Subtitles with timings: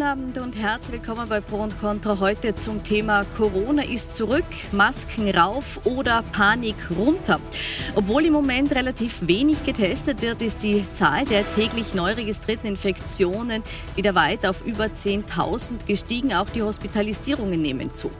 [0.00, 2.20] Guten Abend und herzlich willkommen bei Pro und Contra.
[2.20, 7.38] Heute zum Thema Corona ist zurück, Masken rauf oder Panik runter.
[7.94, 13.62] Obwohl im Moment relativ wenig getestet wird, ist die Zahl der täglich neu registrierten Infektionen
[13.94, 16.32] wieder weit auf über 10.000 gestiegen.
[16.32, 18.10] Auch die Hospitalisierungen nehmen zu.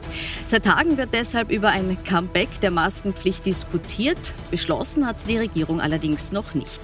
[0.45, 4.35] Seit Tagen wird deshalb über ein Comeback der Maskenpflicht diskutiert.
[4.51, 6.79] Beschlossen hat die Regierung allerdings noch nicht.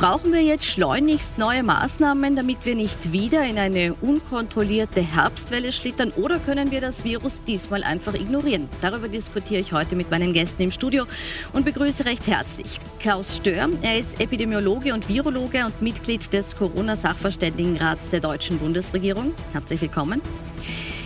[0.00, 6.10] Brauchen wir jetzt schleunigst neue Maßnahmen, damit wir nicht wieder in eine unkontrollierte Herbstwelle schlittern
[6.16, 8.70] oder können wir das Virus diesmal einfach ignorieren?
[8.80, 11.04] Darüber diskutiere ich heute mit meinen Gästen im Studio
[11.52, 13.68] und begrüße recht herzlich Klaus Stör.
[13.82, 19.34] Er ist Epidemiologe und Virologe und Mitglied des Corona-Sachverständigenrats der deutschen Bundesregierung.
[19.52, 20.22] Herzlich willkommen.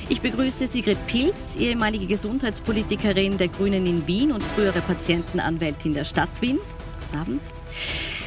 [0.08, 6.30] Ich begrüße Sigrid Pilz, ehemalige Gesundheitspolitikerin der Grünen in Wien und frühere Patientenanwältin der Stadt
[6.40, 6.60] Wien.
[7.00, 7.42] Guten Abend.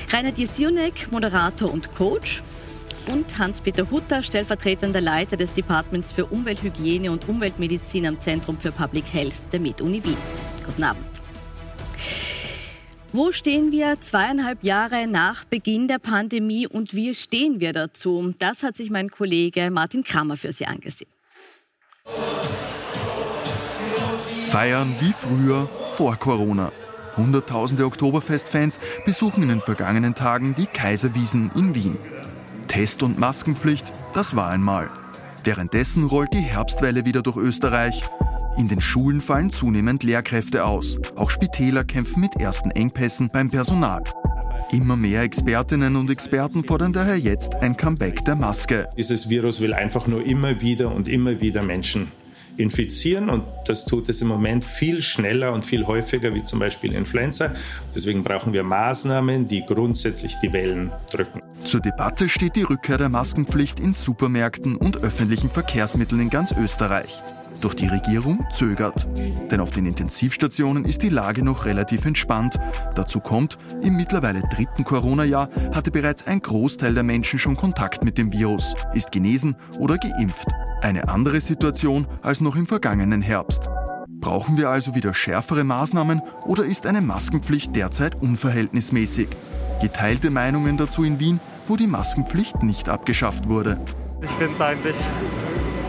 [0.10, 2.42] Rainer Diesionek, Moderator und Coach.
[3.08, 9.06] Und Hans-Peter Hutter, stellvertretender Leiter des Departments für Umwelthygiene und Umweltmedizin am Zentrum für Public
[9.14, 10.18] Health der Med-Uni Wien.
[10.66, 11.06] Guten Abend.
[13.14, 18.34] Wo stehen wir zweieinhalb Jahre nach Beginn der Pandemie und wie stehen wir dazu?
[18.40, 21.10] Das hat sich mein Kollege Martin Kramer für Sie angesehen.
[24.44, 26.72] Feiern wie früher vor Corona.
[27.18, 31.98] Hunderttausende Oktoberfestfans besuchen in den vergangenen Tagen die Kaiserwiesen in Wien.
[32.68, 34.90] Test- und Maskenpflicht, das war einmal.
[35.44, 38.04] Währenddessen rollt die Herbstwelle wieder durch Österreich.
[38.58, 41.00] In den Schulen fallen zunehmend Lehrkräfte aus.
[41.16, 44.04] Auch Spitäler kämpfen mit ersten Engpässen beim Personal.
[44.72, 48.90] Immer mehr Expertinnen und Experten fordern daher jetzt ein Comeback der Maske.
[48.98, 52.12] Dieses Virus will einfach nur immer wieder und immer wieder Menschen
[52.58, 56.94] infizieren und das tut es im Moment viel schneller und viel häufiger wie zum Beispiel
[56.94, 57.54] Influenza.
[57.96, 61.42] Deswegen brauchen wir Maßnahmen, die grundsätzlich die Wellen drücken.
[61.64, 67.22] Zur Debatte steht die Rückkehr der Maskenpflicht in Supermärkten und öffentlichen Verkehrsmitteln in ganz Österreich.
[67.62, 69.08] Doch die Regierung zögert.
[69.50, 72.60] Denn auf den Intensivstationen ist die Lage noch relativ entspannt.
[72.96, 78.18] Dazu kommt, im mittlerweile dritten Corona-Jahr hatte bereits ein Großteil der Menschen schon Kontakt mit
[78.18, 80.48] dem Virus, ist genesen oder geimpft.
[80.82, 83.68] Eine andere Situation als noch im vergangenen Herbst.
[84.20, 89.30] Brauchen wir also wieder schärfere Maßnahmen oder ist eine Maskenpflicht derzeit unverhältnismäßig?
[89.82, 93.80] Geteilte Meinungen dazu in Wien, wo die Maskenpflicht nicht abgeschafft wurde.
[94.22, 94.96] Ich finde es eigentlich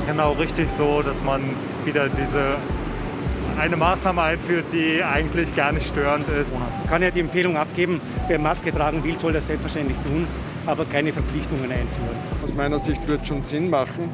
[0.08, 1.42] genau richtig so, dass man
[1.84, 2.56] wieder diese
[3.58, 6.54] eine Maßnahme einführt, die eigentlich gar nicht störend ist.
[6.54, 10.26] Man kann ja die Empfehlung abgeben, wer Maske tragen will, soll das selbstverständlich tun,
[10.64, 12.16] aber keine Verpflichtungen einführen.
[12.42, 14.10] Aus meiner Sicht wird es schon Sinn machen.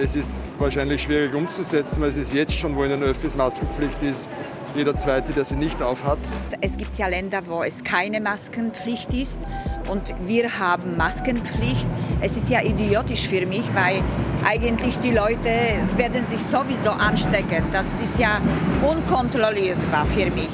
[0.00, 4.00] Es ist wahrscheinlich schwierig umzusetzen, weil es ist jetzt schon, wo in den Öffis Maskenpflicht
[4.02, 4.30] ist,
[4.78, 6.18] jeder Zweite, der sie nicht aufhat.
[6.60, 9.40] Es gibt ja Länder, wo es keine Maskenpflicht ist
[9.90, 11.88] und wir haben Maskenpflicht.
[12.20, 14.02] Es ist ja idiotisch für mich, weil
[14.44, 15.50] eigentlich die Leute
[15.96, 17.64] werden sich sowieso anstecken.
[17.72, 18.40] Das ist ja
[18.88, 20.48] unkontrollierbar für mich.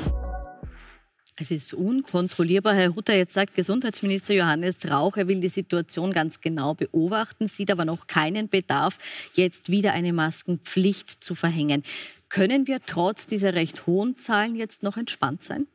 [1.36, 2.74] Es ist unkontrollierbar.
[2.74, 7.72] Herr Hutter, jetzt sagt Gesundheitsminister Johannes Rauch, er will die Situation ganz genau beobachten, sieht
[7.72, 8.98] aber noch keinen Bedarf,
[9.34, 11.82] jetzt wieder eine Maskenpflicht zu verhängen.
[12.28, 15.66] Können wir trotz dieser recht hohen Zahlen jetzt noch entspannt sein?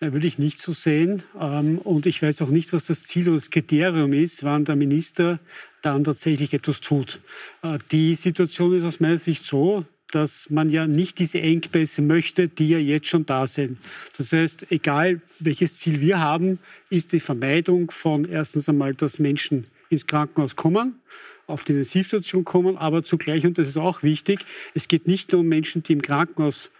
[0.00, 1.22] Äh, würde ich nicht so sehen.
[1.40, 4.76] Ähm, und ich weiß auch nicht, was das Ziel oder das Kriterium ist, wann der
[4.76, 5.40] Minister
[5.82, 7.20] dann tatsächlich etwas tut.
[7.62, 12.48] Äh, die Situation ist aus meiner Sicht so, dass man ja nicht diese Engpässe möchte,
[12.48, 13.78] die ja jetzt schon da sind.
[14.16, 16.58] Das heißt, egal welches Ziel wir haben,
[16.88, 21.00] ist die Vermeidung von erstens einmal, dass Menschen ins Krankenhaus kommen
[21.48, 24.40] auf die Intensivstation kommen, aber zugleich, und das ist auch wichtig,
[24.74, 26.70] es geht nicht nur um Menschen, die im Krankenhaus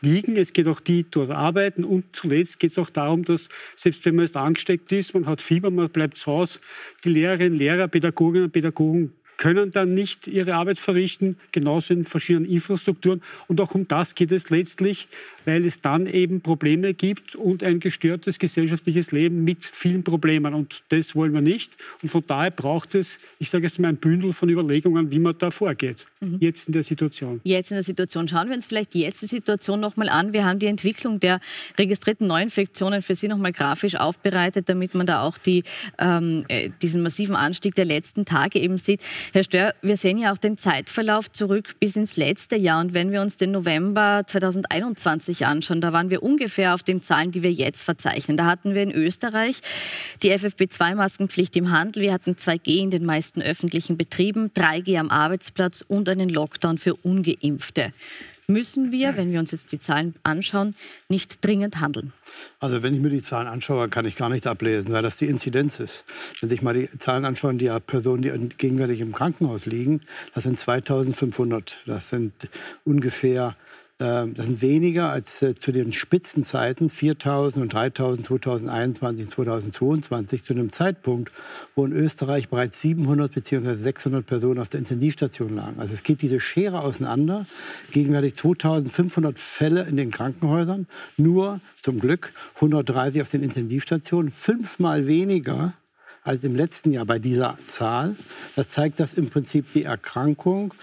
[0.00, 3.48] liegen, es geht auch die, die dort arbeiten und zuletzt geht es auch darum, dass
[3.74, 6.60] selbst wenn man jetzt angesteckt ist, man hat Fieber, man bleibt zu Hause,
[7.04, 12.50] die Lehrerinnen, Lehrer, Pädagoginnen und Pädagogen können dann nicht ihre Arbeit verrichten, genauso in verschiedenen
[12.50, 13.22] Infrastrukturen.
[13.46, 15.08] Und auch um das geht es letztlich,
[15.48, 20.52] weil es dann eben Probleme gibt und ein gestörtes gesellschaftliches Leben mit vielen Problemen.
[20.52, 21.74] Und das wollen wir nicht.
[22.02, 25.38] Und von daher braucht es, ich sage jetzt mal, ein Bündel von Überlegungen, wie man
[25.38, 26.04] da vorgeht.
[26.20, 26.36] Mhm.
[26.40, 27.40] Jetzt in der Situation.
[27.44, 28.28] Jetzt in der Situation.
[28.28, 30.34] Schauen wir uns vielleicht jetzt die Situation nochmal an.
[30.34, 31.40] Wir haben die Entwicklung der
[31.78, 35.62] registrierten Neuinfektionen für Sie nochmal grafisch aufbereitet, damit man da auch die,
[35.98, 39.00] ähm, äh, diesen massiven Anstieg der letzten Tage eben sieht.
[39.32, 42.82] Herr Stör, wir sehen ja auch den Zeitverlauf zurück bis ins letzte Jahr.
[42.82, 47.02] Und wenn wir uns den November 2021 sich anschauen, da waren wir ungefähr auf den
[47.02, 48.36] Zahlen, die wir jetzt verzeichnen.
[48.36, 49.60] Da hatten wir in Österreich
[50.22, 55.82] die FFP2-Maskenpflicht im Handel, wir hatten 2G in den meisten öffentlichen Betrieben, 3G am Arbeitsplatz
[55.86, 57.92] und einen Lockdown für ungeimpfte.
[58.50, 60.74] müssen wir, wenn wir uns jetzt die Zahlen anschauen,
[61.08, 62.14] nicht dringend handeln?
[62.60, 65.26] Also wenn ich mir die Zahlen anschaue, kann ich gar nichts ablesen, weil das die
[65.26, 66.04] Inzidenz ist.
[66.40, 70.00] Wenn sich mal die Zahlen anschauen, die Personen, die gegenwärtig im Krankenhaus liegen,
[70.34, 71.80] das sind 2500.
[71.84, 72.32] Das sind
[72.84, 73.54] ungefähr
[73.98, 80.70] das sind weniger als äh, zu den Spitzenzeiten 4.000 und 3.000 2021 2022 zu einem
[80.70, 81.32] Zeitpunkt,
[81.74, 83.74] wo in Österreich bereits 700 bzw.
[83.74, 85.80] 600 Personen auf der Intensivstation lagen.
[85.80, 87.44] Also es geht diese Schere auseinander.
[87.90, 90.86] Gegenwärtig 2.500 Fälle in den Krankenhäusern,
[91.16, 95.74] nur zum Glück 130 auf den Intensivstationen, fünfmal weniger
[96.28, 98.14] als im letzten Jahr bei dieser Zahl.
[98.54, 100.74] Das zeigt, dass im Prinzip die Erkrankung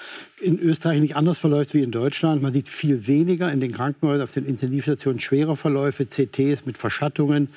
[0.42, 2.42] in Österreich nicht anders verläuft wie in Deutschland.
[2.42, 7.48] Man sieht viel weniger in den Krankenhäusern auf den Intensivstationen schwere Verläufe, CTs mit Verschattungen.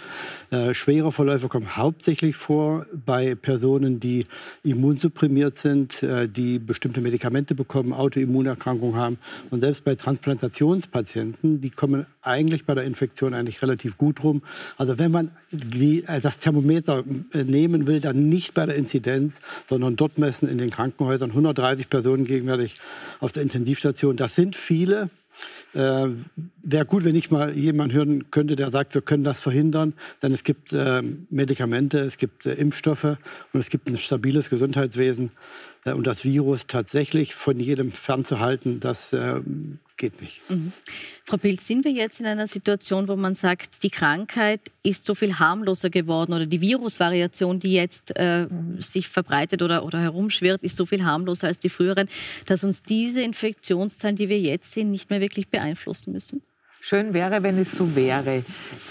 [0.51, 4.27] Äh, schwere Verläufe kommen hauptsächlich vor bei Personen, die
[4.63, 9.19] immunsupprimiert sind, äh, die bestimmte Medikamente bekommen, Autoimmunerkrankungen haben.
[9.51, 14.43] Und selbst bei Transplantationspatienten, die kommen eigentlich bei der Infektion eigentlich relativ gut rum.
[14.77, 17.03] Also wenn man die, äh, das Thermometer
[17.33, 21.31] äh, nehmen will, dann nicht bei der Inzidenz, sondern dort messen in den Krankenhäusern.
[21.31, 22.68] 130 Personen gegenwärtig
[23.21, 24.17] auf der Intensivstation.
[24.17, 25.11] Das sind viele.
[25.75, 26.09] Äh,
[26.63, 29.95] Wäre gut, wenn ich mal jemanden hören könnte, der sagt, wir können das verhindern.
[30.23, 35.31] Denn es gibt äh, Medikamente, es gibt äh, Impfstoffe und es gibt ein stabiles Gesundheitswesen.
[35.85, 39.41] Äh, und das Virus tatsächlich von jedem fernzuhalten, das äh,
[39.99, 40.49] geht nicht.
[40.49, 40.73] Mhm.
[41.27, 45.15] Frau Pilz, sind wir jetzt in einer Situation, wo man sagt, die Krankheit ist so
[45.15, 48.47] viel harmloser geworden oder die Virusvariation, die jetzt äh,
[48.79, 52.09] sich verbreitet oder, oder herumschwirrt, ist so viel harmloser als die früheren,
[52.47, 56.43] dass uns diese Infektionszahlen, die wir jetzt sehen, nicht mehr wirklich beeinflussen müssen?
[56.81, 58.45] Schön wäre, wenn es so wäre.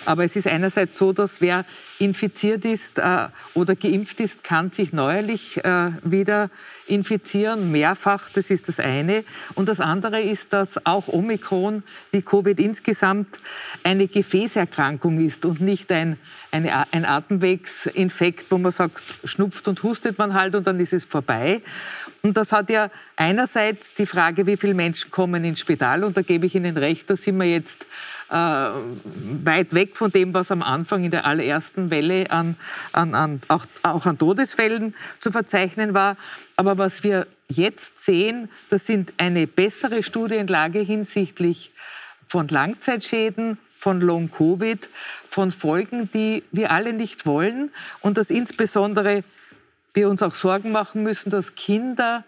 [0.05, 1.65] Aber es ist einerseits so, dass wer
[1.99, 6.49] infiziert ist äh, oder geimpft ist, kann sich neuerlich äh, wieder
[6.87, 9.23] infizieren, mehrfach, das ist das eine.
[9.55, 13.37] Und das andere ist, dass auch Omikron, wie Covid insgesamt,
[13.83, 16.17] eine Gefäßerkrankung ist und nicht ein,
[16.51, 21.03] eine, ein Atemwegsinfekt, wo man sagt, schnupft und hustet man halt und dann ist es
[21.03, 21.61] vorbei.
[22.21, 26.03] Und das hat ja einerseits die Frage, wie viele Menschen kommen ins Spital.
[26.03, 27.85] Und da gebe ich Ihnen recht, da sind wir jetzt
[28.29, 28.69] äh,
[29.43, 32.55] weit weg von dem, was am Anfang in der allerersten Welle an,
[32.91, 36.17] an, an, auch, auch an Todesfällen zu verzeichnen war.
[36.55, 41.71] Aber was wir jetzt sehen, das sind eine bessere Studienlage hinsichtlich
[42.27, 44.89] von Langzeitschäden, von Long-Covid,
[45.29, 47.71] von Folgen, die wir alle nicht wollen
[48.01, 49.23] und dass insbesondere
[49.93, 52.23] wir uns auch Sorgen machen müssen, dass Kinder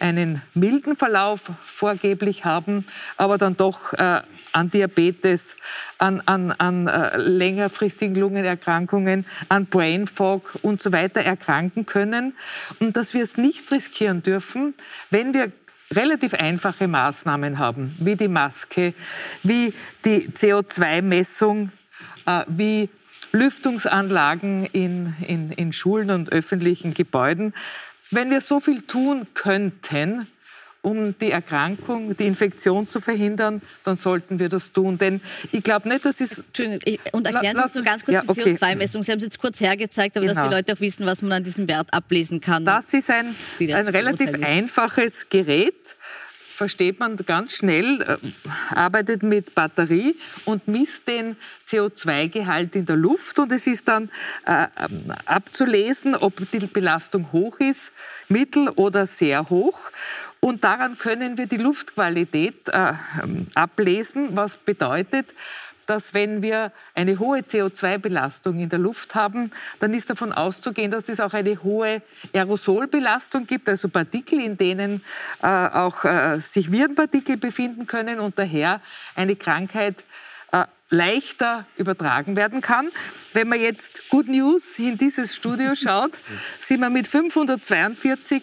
[0.00, 4.20] einen milden Verlauf vorgeblich haben, aber dann doch äh,
[4.52, 5.56] an Diabetes,
[5.98, 12.34] an, an, an äh, längerfristigen Lungenerkrankungen, an Brain Fog und so weiter erkranken können.
[12.78, 14.74] Und dass wir es nicht riskieren dürfen,
[15.10, 15.52] wenn wir
[15.92, 18.94] relativ einfache Maßnahmen haben, wie die Maske,
[19.42, 19.72] wie
[20.04, 21.70] die CO2-Messung,
[22.26, 22.88] äh, wie
[23.32, 27.54] Lüftungsanlagen in, in, in Schulen und öffentlichen Gebäuden.
[28.10, 30.26] Wenn wir so viel tun könnten,
[30.82, 34.98] um die Erkrankung, die Infektion zu verhindern, dann sollten wir das tun.
[34.98, 35.20] Denn
[35.52, 36.42] ich glaube nicht, dass es...
[37.12, 38.44] Und erklären Sie uns nur ganz kurz ja, okay.
[38.44, 39.02] die CO2-Messung.
[39.02, 40.40] Sie haben es jetzt kurz hergezeigt, aber genau.
[40.40, 42.64] dass die Leute auch wissen, was man an diesem Wert ablesen kann.
[42.64, 45.96] Das ist ein, ein relativ einfaches Gerät
[46.60, 48.18] versteht man ganz schnell, äh,
[48.74, 51.36] arbeitet mit Batterie und misst den
[51.66, 53.38] CO2-Gehalt in der Luft.
[53.38, 54.10] Und es ist dann
[54.44, 54.66] äh,
[55.24, 57.92] abzulesen, ob die Belastung hoch ist,
[58.28, 59.78] mittel oder sehr hoch.
[60.40, 62.94] Und daran können wir die Luftqualität äh,
[63.54, 65.26] ablesen, was bedeutet,
[65.90, 71.08] dass wenn wir eine hohe CO2-Belastung in der Luft haben, dann ist davon auszugehen, dass
[71.08, 72.00] es auch eine hohe
[72.32, 75.02] Aerosolbelastung gibt, also Partikel, in denen
[75.42, 78.80] äh, auch äh, sich Virenpartikel befinden können und daher
[79.16, 79.96] eine Krankheit
[80.52, 82.88] äh, leichter übertragen werden kann.
[83.32, 86.12] Wenn man jetzt Good News in dieses Studio schaut,
[86.60, 88.42] sind wir mit 542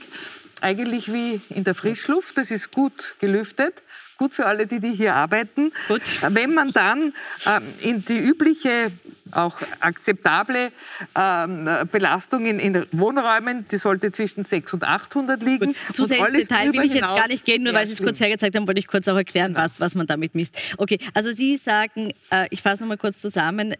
[0.63, 2.37] eigentlich wie in der Frischluft.
[2.37, 3.81] Das ist gut gelüftet
[4.17, 5.71] gut für alle, die, die hier arbeiten.
[5.87, 6.01] Gut.
[6.29, 7.13] Wenn man dann
[7.45, 8.91] ähm, in die übliche,
[9.31, 10.71] auch akzeptable
[11.15, 15.65] ähm, Belastung in, in, Wohnräumen, die sollte zwischen 600 und 800 liegen.
[15.67, 15.95] Gut.
[15.95, 18.19] Zu sehr ins Detail will ich jetzt gar nicht gehen, nur weil Sie es kurz
[18.19, 20.57] hergezeigt haben, wollte ich kurz auch erklären, was, was man damit misst.
[20.77, 23.75] Okay, also Sie sagen, äh, ich fasse nochmal kurz zusammen,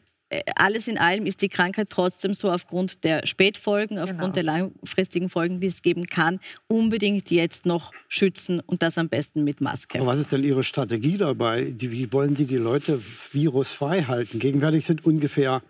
[0.56, 4.34] alles in allem ist die Krankheit trotzdem so aufgrund der Spätfolgen, aufgrund genau.
[4.34, 9.44] der langfristigen Folgen, die es geben kann, unbedingt jetzt noch schützen und das am besten
[9.44, 10.00] mit Maske.
[10.00, 11.74] Aber was ist denn Ihre Strategie dabei?
[11.78, 13.00] Wie wollen Sie die Leute
[13.32, 14.40] virusfrei halten?
[14.40, 15.64] Gegenwärtig sind ungefähr,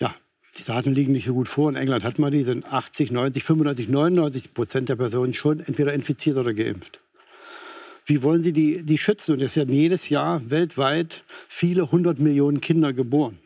[0.00, 0.14] ja,
[0.58, 1.70] die Daten liegen nicht so gut vor.
[1.70, 5.92] In England hat man die, sind 80, 90, 95, 99 Prozent der Personen schon entweder
[5.92, 7.00] infiziert oder geimpft.
[8.06, 9.34] wie wollen Sie die, die schützen?
[9.34, 13.38] Und es werden jedes Jahr weltweit viele hundert Millionen Kinder geboren.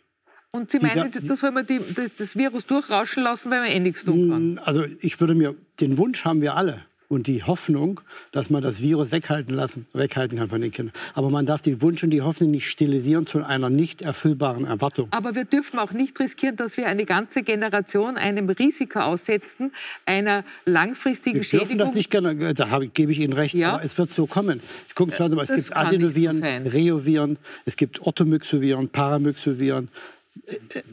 [0.53, 3.81] Und Sie meinen, da soll man die, das, das Virus durchrauschen lassen, weil man eh
[3.81, 4.59] nichts tun kann?
[4.59, 6.83] Also ich würde mir, den Wunsch haben wir alle
[7.13, 8.01] und die Hoffnung,
[8.33, 10.95] dass man das Virus weghalten, lassen, weghalten kann von den Kindern.
[11.15, 15.09] Aber man darf den Wunsch und die Hoffnung nicht stilisieren zu einer nicht erfüllbaren Erwartung.
[15.11, 19.73] Aber wir dürfen auch nicht riskieren, dass wir eine ganze Generation einem Risiko aussetzen,
[20.07, 21.79] einer langfristigen wir Schädigung.
[21.79, 23.75] Das nicht gerne, da habe, gebe ich Ihnen recht, ja?
[23.75, 24.61] aber es wird so kommen.
[24.97, 25.05] Sie
[25.35, 29.89] mal, es das gibt Adenoviren, so Reoviren, es gibt Orthomyxoviren, Paramyxoviren,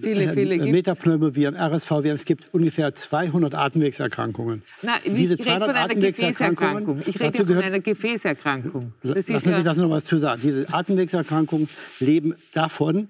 [0.02, 2.16] Viele, äh, viele äh, Metapneumoviren, RSV-Viren.
[2.16, 4.64] Es gibt ungefähr 200 Atemwegserkrankungen.
[4.82, 7.02] Na, Diese ich rede von einer Gefäßerkrankung.
[7.06, 8.94] Ich rede von einer Gefäßerkrankung.
[9.02, 10.42] Das Lassen Sie mich das noch was zu sagen.
[10.44, 11.70] Diese Atemwegserkrankungen
[12.02, 13.08] leben davon,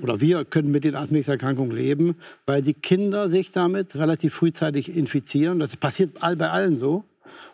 [0.00, 2.14] oder wir können mit den Atemwegserkrankungen leben,
[2.46, 5.58] weil die Kinder sich damit relativ frühzeitig infizieren.
[5.58, 7.04] Das passiert bei allen so.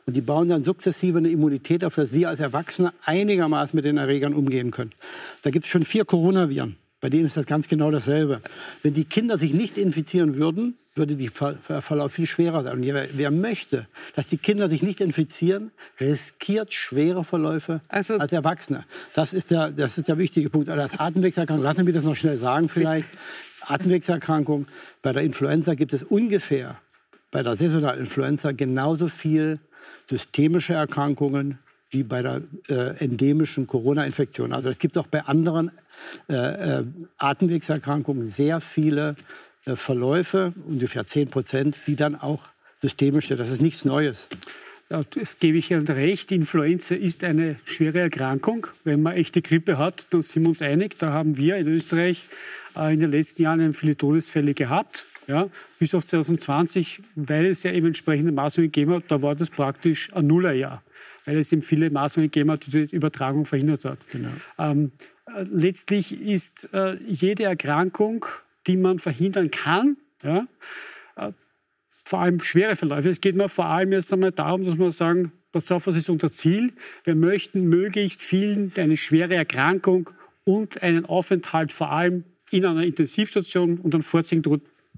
[0.06, 3.96] Und die bauen dann sukzessive eine Immunität auf, dass wir als Erwachsene einigermaßen mit den
[3.96, 4.92] Erregern umgehen können.
[5.42, 6.76] Da gibt es schon vier Coronaviren.
[7.00, 8.40] Bei denen ist das ganz genau dasselbe.
[8.82, 11.30] Wenn die Kinder sich nicht infizieren würden, würde der
[11.80, 12.78] Verlauf viel schwerer sein.
[12.78, 13.86] Und wer, wer, möchte,
[14.16, 18.84] dass die Kinder sich nicht infizieren, riskiert schwere Verläufe also, als Erwachsene.
[19.14, 20.68] Das ist, der, das ist der wichtige Punkt.
[20.68, 23.08] Also als Atemwegserkrankung, lassen Sie mich das noch schnell sagen vielleicht.
[23.60, 24.66] Atemwegserkrankung,
[25.00, 26.80] bei der Influenza gibt es ungefähr,
[27.30, 29.60] bei der saisonalen Influenza genauso viel
[30.06, 31.58] systemische Erkrankungen
[31.90, 34.52] wie bei der äh, endemischen Corona-Infektion.
[34.52, 35.70] Also es gibt auch bei anderen
[36.28, 36.84] äh, äh,
[37.18, 39.16] Atemwegserkrankungen sehr viele
[39.64, 42.42] äh, Verläufe, ungefähr 10 Prozent, die dann auch
[42.80, 43.40] systemisch sind.
[43.40, 44.28] Das ist nichts Neues.
[44.90, 46.32] Ja, das gebe ich Ihnen recht.
[46.32, 48.68] Influenza ist eine schwere Erkrankung.
[48.84, 50.98] Wenn man echte Grippe hat, dann sind wir uns einig.
[50.98, 52.24] Da haben wir in Österreich
[52.74, 55.04] äh, in den letzten Jahren viele Todesfälle gehabt.
[55.26, 59.50] Ja, bis auf 2020, weil es ja eben entsprechende Maßnahmen gegeben hat, da war das
[59.50, 60.82] praktisch ein Nullerjahr,
[61.26, 63.98] weil es eben viele Maßnahmen gegeben hat, die die Übertragung verhindert hat.
[64.10, 64.30] Genau.
[64.58, 65.17] Ähm, äh,
[65.50, 68.26] letztlich ist äh, jede Erkrankung,
[68.66, 70.46] die man verhindern kann, ja,
[71.16, 71.32] äh,
[71.88, 73.08] vor allem schwere Verläufe.
[73.08, 76.10] Es geht mir vor allem jetzt einmal darum, dass wir sagen, pass auf, was ist
[76.10, 76.72] unser Ziel?
[77.04, 80.10] Wir möchten möglichst vielen eine schwere Erkrankung
[80.44, 84.42] und einen Aufenthalt vor allem in einer Intensivstation und einen Vorziehen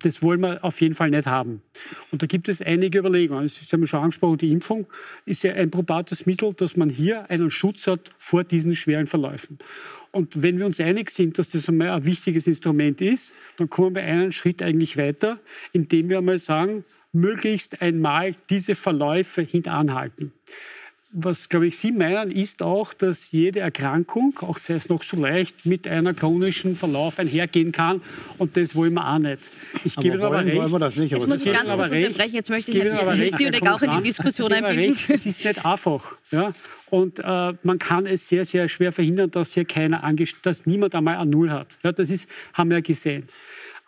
[0.03, 1.63] das wollen wir auf jeden Fall nicht haben.
[2.11, 3.45] Und da gibt es einige Überlegungen.
[3.45, 4.87] Ist ja schon angesprochen, die Impfung
[5.25, 9.59] ist ja ein probates Mittel, dass man hier einen Schutz hat vor diesen schweren Verläufen.
[10.13, 13.95] Und wenn wir uns einig sind, dass das einmal ein wichtiges Instrument ist, dann kommen
[13.95, 15.39] wir einen Schritt eigentlich weiter,
[15.73, 20.33] indem wir einmal sagen, möglichst einmal diese Verläufe hintanhalten
[21.13, 25.17] was, glaube ich, Sie meinen, ist auch, dass jede Erkrankung, auch sei es noch so
[25.17, 28.01] leicht, mit einem chronischen Verlauf einhergehen kann.
[28.39, 29.51] Und das wollen wir auch nicht.
[29.85, 30.57] Ich aber gebe wollen, aber recht.
[30.57, 32.35] Wollen wir das nicht, jetzt muss ich ganz kurz unterbrechen.
[32.35, 34.97] Jetzt möchte ich Herrn Sionek auch in die Diskussion einbinden.
[35.09, 36.15] Es ist nicht einfach.
[36.31, 36.53] Ja?
[36.91, 40.03] Und äh, man kann es sehr, sehr schwer verhindern, dass hier keiner
[40.43, 41.79] dass niemand einmal ein Null hat.
[41.83, 43.29] Ja, das ist, haben wir gesehen.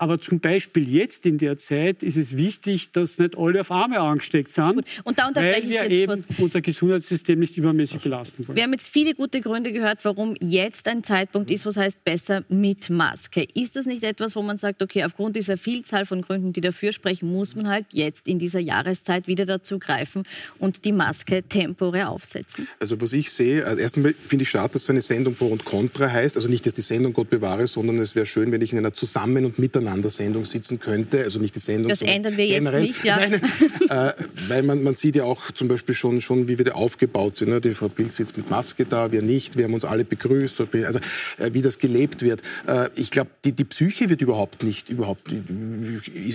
[0.03, 4.01] Aber zum Beispiel jetzt in der Zeit ist es wichtig, dass nicht alle auf Arme
[4.01, 4.85] angesteckt sind, Gut.
[5.05, 6.39] Und da weil wir eben kurz.
[6.41, 8.57] unser Gesundheitssystem nicht übermäßig belasten wollen.
[8.57, 12.43] Wir haben jetzt viele gute Gründe gehört, warum jetzt ein Zeitpunkt ist, was heißt besser
[12.49, 13.47] mit Maske.
[13.55, 16.91] Ist das nicht etwas, wo man sagt, okay, aufgrund dieser Vielzahl von Gründen, die dafür
[16.91, 20.25] sprechen, muss man halt jetzt in dieser Jahreszeit wieder dazu greifen
[20.59, 22.67] und die Maske temporär aufsetzen?
[22.81, 25.47] Also was ich sehe, also erst einmal finde ich schade, dass so eine Sendung Pro
[25.47, 26.35] und Contra heißt.
[26.35, 28.93] Also nicht, dass die Sendung Gott bewahre, sondern es wäre schön, wenn ich in einer
[28.93, 31.23] Zusammen- und Miteinander an der Sendung sitzen könnte.
[31.23, 31.91] Also nicht die Sendung.
[31.91, 33.17] Das ändern wir jetzt nicht, ja.
[33.19, 33.35] Nein,
[33.89, 34.13] äh,
[34.49, 37.51] weil man, man sieht ja auch zum Beispiel schon, schon wie wir da aufgebaut sind.
[37.51, 37.61] Ne?
[37.61, 39.57] Die Frau Bild sitzt mit Maske da, wir nicht.
[39.57, 40.61] Wir haben uns alle begrüßt.
[40.61, 40.99] Also
[41.39, 42.43] äh, wie das gelebt wird.
[42.67, 45.31] Äh, ich glaube, die, die Psyche wird überhaupt nicht, überhaupt,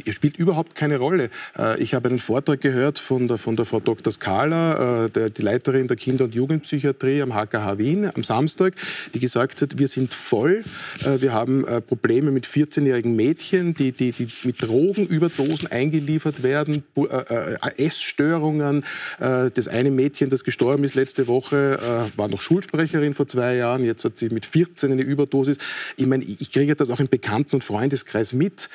[0.09, 1.29] spielt überhaupt keine Rolle.
[1.57, 4.11] Äh, ich habe einen Vortrag gehört von der, von der Frau Dr.
[4.11, 8.73] Skala, äh, der, die Leiterin der Kinder- und Jugendpsychiatrie am HKH Wien am Samstag,
[9.13, 10.63] die gesagt hat, wir sind voll,
[11.03, 16.83] äh, wir haben Probleme mit 14-jährigen Mädchen, Mädchen, die, die, die mit Drogenüberdosen eingeliefert werden,
[16.95, 18.83] äh, äh, Essstörungen.
[19.19, 21.79] Äh, das eine Mädchen, das gestorben ist letzte Woche,
[22.15, 23.83] war noch Schulsprecherin vor zwei Jahren.
[23.83, 25.57] Jetzt hat sie mit 14 eine Überdosis.
[25.97, 28.69] Ich meine, ich kriege das auch im Bekannten- und Freundeskreis mit.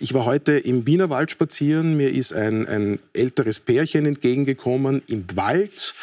[0.00, 1.96] Ich war heute im Wienerwald spazieren.
[1.96, 5.94] Mir ist ein, ein älteres Pärchen entgegengekommen im Wald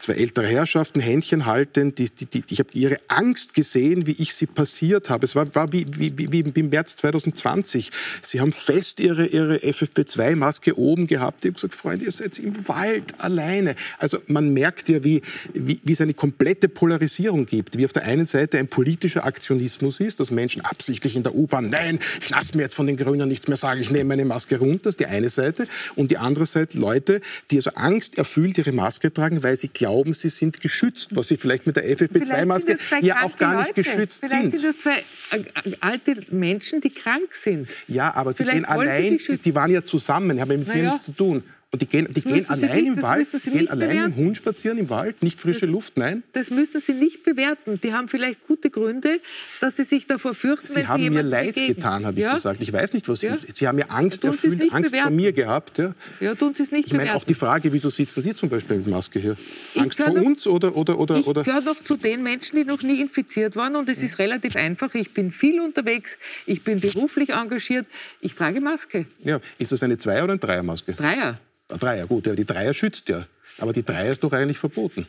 [0.00, 1.98] zwei ältere Herrschaften, Händchen haltend.
[1.98, 5.24] Die, die, die, ich habe ihre Angst gesehen, wie ich sie passiert habe.
[5.24, 7.90] Es war, war wie, wie, wie, im März 2020.
[8.22, 11.44] Sie haben fest ihre, ihre FFP2-Maske oben gehabt.
[11.44, 13.76] Ich habe gesagt, Freunde, ihr seid im Wald alleine.
[13.98, 17.76] Also man merkt ja, wie, wie, wie es eine komplette Polarisierung gibt.
[17.76, 21.70] Wie auf der einen Seite ein politischer Aktionismus ist, dass Menschen absichtlich in der U-Bahn,
[21.70, 24.58] nein, ich lasse mir jetzt von den Grünen nichts mehr sagen, ich nehme meine Maske
[24.58, 24.84] runter.
[24.84, 25.66] Das ist die eine Seite.
[25.96, 29.89] Und die andere Seite Leute, die also Angst erfüllt ihre Maske tragen, weil sie glauben,
[29.90, 34.24] glauben, sie sind geschützt, was sie vielleicht mit der FFP2-Maske ja auch gar nicht geschützt
[34.26, 34.60] vielleicht sind.
[34.60, 37.68] Vielleicht sind das zwei äh, alte Menschen, die krank sind.
[37.88, 40.74] Ja, aber sie Vielleicht gehen sie allein, sich die, waren ja zusammen, haben mit Na
[40.74, 40.90] dir ja.
[40.90, 41.42] nichts zu tun.
[41.72, 44.16] Und die gehen, die Das gehen allein nicht- im das Wald, gehen allein bewerten.
[44.16, 46.24] Hund spazieren im Wald, nicht frische Luft, nein.
[46.32, 47.80] Das müssen Sie nicht bewerten.
[47.80, 49.20] Die haben vielleicht gute Gründe,
[49.60, 51.76] dass sie sich davor fürchten, Sie wenn haben sie mir leid begegnen.
[51.76, 52.34] getan, habe ich ja?
[52.34, 52.60] gesagt.
[52.60, 53.36] Ich weiß nicht, was Ja.
[53.36, 55.14] Sie, Sie haben ja Angst, es erfüllt, Angst vor bewerten.
[55.14, 55.78] mir gehabt.
[55.78, 55.94] Ja.
[56.18, 58.78] Ja, tun Sie es nicht Ich meine auch die Frage, wieso sitzen Sie zum Beispiel
[58.78, 59.36] mit Maske hier?
[59.74, 61.44] Ich Angst vor noch- uns oder, oder, oder, Ich oder?
[61.44, 63.76] gehöre noch zu den Menschen, die noch nie infiziert waren.
[63.76, 64.92] Und es ist relativ einfach.
[64.96, 66.18] Ich bin viel unterwegs.
[66.46, 67.86] Ich bin beruflich engagiert.
[68.20, 69.06] Ich trage Maske.
[69.22, 70.94] Ja, ist das eine Zweier- oder eine Dreiermaske?
[70.94, 71.38] Dreier.
[71.78, 72.26] Dreier, gut.
[72.26, 73.26] Ja, die Dreier schützt ja.
[73.58, 75.06] Aber die Dreier ist doch eigentlich verboten.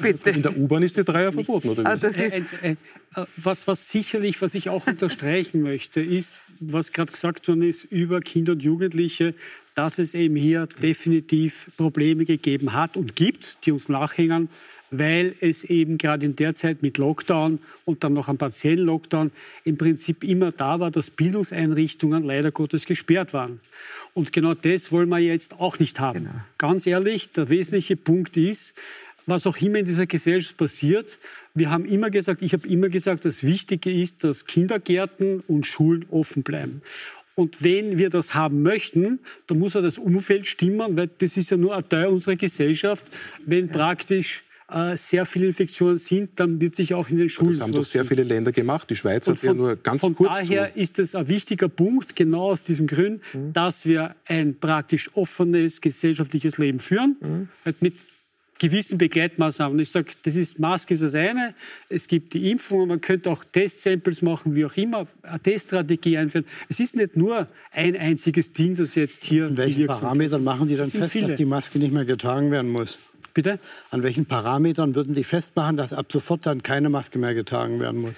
[0.00, 0.30] Bitte.
[0.30, 1.84] In der U-Bahn ist die Dreier verboten, oder?
[1.86, 2.76] Ah, das Ein- ist, ein-
[3.14, 7.84] ein- Was, was sicherlich, was ich auch unterstreichen möchte, ist, was gerade gesagt worden ist
[7.84, 9.34] über Kinder und Jugendliche,
[9.80, 14.50] dass es eben hier definitiv Probleme gegeben hat und gibt, die uns nachhängen,
[14.90, 19.30] weil es eben gerade in der Zeit mit Lockdown und dann noch am partiellen Lockdown
[19.64, 23.60] im Prinzip immer da war, dass Bildungseinrichtungen leider Gottes gesperrt waren.
[24.12, 26.28] Und genau das wollen wir jetzt auch nicht haben.
[26.58, 28.74] Ganz ehrlich, der wesentliche Punkt ist,
[29.24, 31.16] was auch immer in dieser Gesellschaft passiert,
[31.54, 36.04] wir haben immer gesagt, ich habe immer gesagt, das Wichtige ist, dass Kindergärten und Schulen
[36.10, 36.82] offen bleiben.
[37.36, 41.50] Und wenn wir das haben möchten, dann muss ja das Umfeld stimmen, weil das ist
[41.50, 43.04] ja nur ein Teil unserer Gesellschaft.
[43.46, 47.60] Wenn praktisch äh, sehr viele Infektionen sind, dann wird sich auch in den Schulen Das
[47.62, 48.88] haben doch sehr viele Länder gemacht.
[48.90, 50.78] Die Schweiz und hat ja nur ganz von kurz daher zu.
[50.80, 53.52] ist es ein wichtiger Punkt, genau aus diesem Grund, Mhm.
[53.52, 57.48] dass wir ein praktisch offenes gesellschaftliches Leben führen, Mhm.
[57.80, 57.94] mit
[58.60, 59.78] gewissen Begleitmaßnahmen.
[59.80, 61.54] Ich sage, das ist Maske ist das eine.
[61.88, 66.44] Es gibt die Impfungen, man könnte auch Testsamples machen, wie auch immer, eine Teststrategie einführen.
[66.68, 69.46] Es ist nicht nur ein einziges Ding, das jetzt hier.
[69.46, 69.86] An welchen.
[69.86, 71.28] Parametern machen die dann fest, viele.
[71.28, 72.98] dass die Maske nicht mehr getragen werden muss?
[73.32, 73.58] Bitte?
[73.90, 78.02] An welchen Parametern würden die festmachen, dass ab sofort dann keine Maske mehr getragen werden
[78.02, 78.14] muss?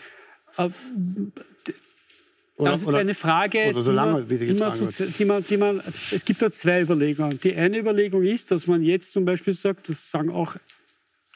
[2.57, 4.75] Oder- das ist oder- eine Frage, so die lange, man, sie die man,
[5.19, 7.41] die man, die man, es gibt da zwei Überlegungen.
[7.41, 10.57] Die eine Überlegung ist, dass man jetzt zum Beispiel sagt, das sagen auch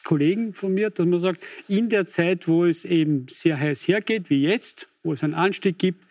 [0.03, 4.29] Kollegen von mir, dass man sagt, in der Zeit, wo es eben sehr heiß hergeht,
[4.29, 6.05] wie jetzt, wo es einen Anstieg gibt,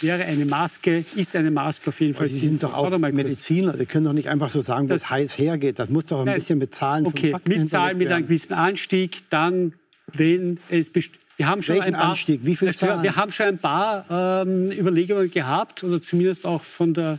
[0.00, 2.96] wäre eine Maske, ist eine Maske auf jeden Fall Aber Sie sind doch auch.
[2.98, 3.76] Mediziner.
[3.76, 5.78] Sie können doch nicht einfach so sagen, wo Das- es heiß hergeht.
[5.78, 6.34] Das muss doch ein Nein.
[6.36, 9.72] bisschen mit Zahlen Okay, mit Zahlen, mit einem gewissen Anstieg, dann,
[10.12, 12.40] wenn es best- wir haben schon Welchen ein paar, Anstieg?
[12.44, 13.02] Wie viele Ja, Zahlen?
[13.02, 14.06] Wir haben schon ein paar
[14.42, 17.18] ähm, Überlegungen gehabt, oder zumindest auch von der,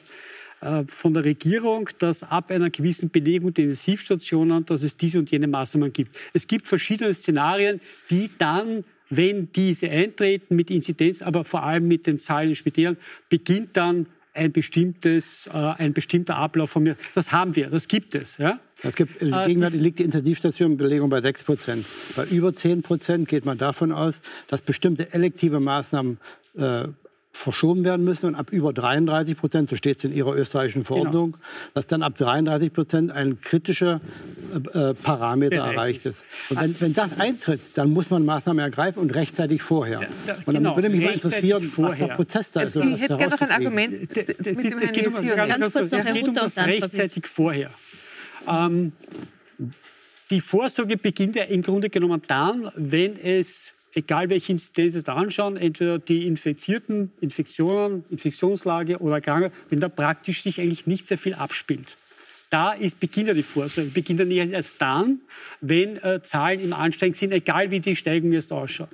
[0.62, 5.32] äh, von der Regierung, dass ab einer gewissen Belegung der Intensivstationen, dass es diese und
[5.32, 6.16] jene Maßnahmen gibt.
[6.34, 12.08] Es gibt verschiedene Szenarien, die dann wenn diese eintreten mit Inzidenz, aber vor allem mit
[12.08, 12.98] den Zahlen in Spitälern,
[13.30, 16.96] beginnt dann ein, bestimmtes, äh, ein bestimmter Ablauf von mir.
[17.14, 18.38] Das haben wir, das gibt es.
[18.38, 18.60] Ja?
[18.84, 21.86] Es gibt, Äh, gegenwärtig liegt die Intensivstationenbelegung bei 6 Prozent.
[22.16, 26.20] Bei über 10 Prozent geht man davon aus, dass bestimmte elektive Maßnahmen
[26.58, 26.88] äh,
[27.38, 28.28] verschoben werden müssen.
[28.28, 31.02] Und ab über 33 Prozent, so steht es in Ihrer österreichischen Genau.
[31.02, 31.38] Verordnung,
[31.74, 34.02] dass dann ab 33 Prozent ein kritischer
[34.54, 36.24] äh, äh, Parameter Bereich erreicht ist.
[36.24, 36.52] ist.
[36.52, 40.02] Und wenn, wenn das eintritt, dann muss man Maßnahmen ergreifen und rechtzeitig vorher.
[40.26, 42.08] da- und dann genau, würde mich mal interessieren, was vorher.
[42.08, 42.76] der Prozess da ist.
[42.76, 43.52] um ich das hätte gerne noch ein.
[43.52, 46.58] Argument Das, ist, dem es geht um, das, ganz kurz, noch es geht um das
[46.58, 47.70] rechtzeitig vorher.
[48.48, 48.94] Ähm,
[50.30, 55.16] die Vorsorge beginnt ja im Grunde genommen dann, wenn es, egal welche Inzidenz es da
[55.16, 61.18] anschauen, entweder die Infizierten, Infektionen, Infektionslage oder Krankheit, wenn da praktisch sich eigentlich nicht sehr
[61.18, 61.98] viel abspielt.
[62.50, 63.90] Da ist, beginnt ja die Vorsorge.
[63.90, 65.20] Beginnt ja nicht erst dann,
[65.60, 68.90] wenn äh, Zahlen im Ansteigen sind, egal wie die Steigung jetzt ausschaut.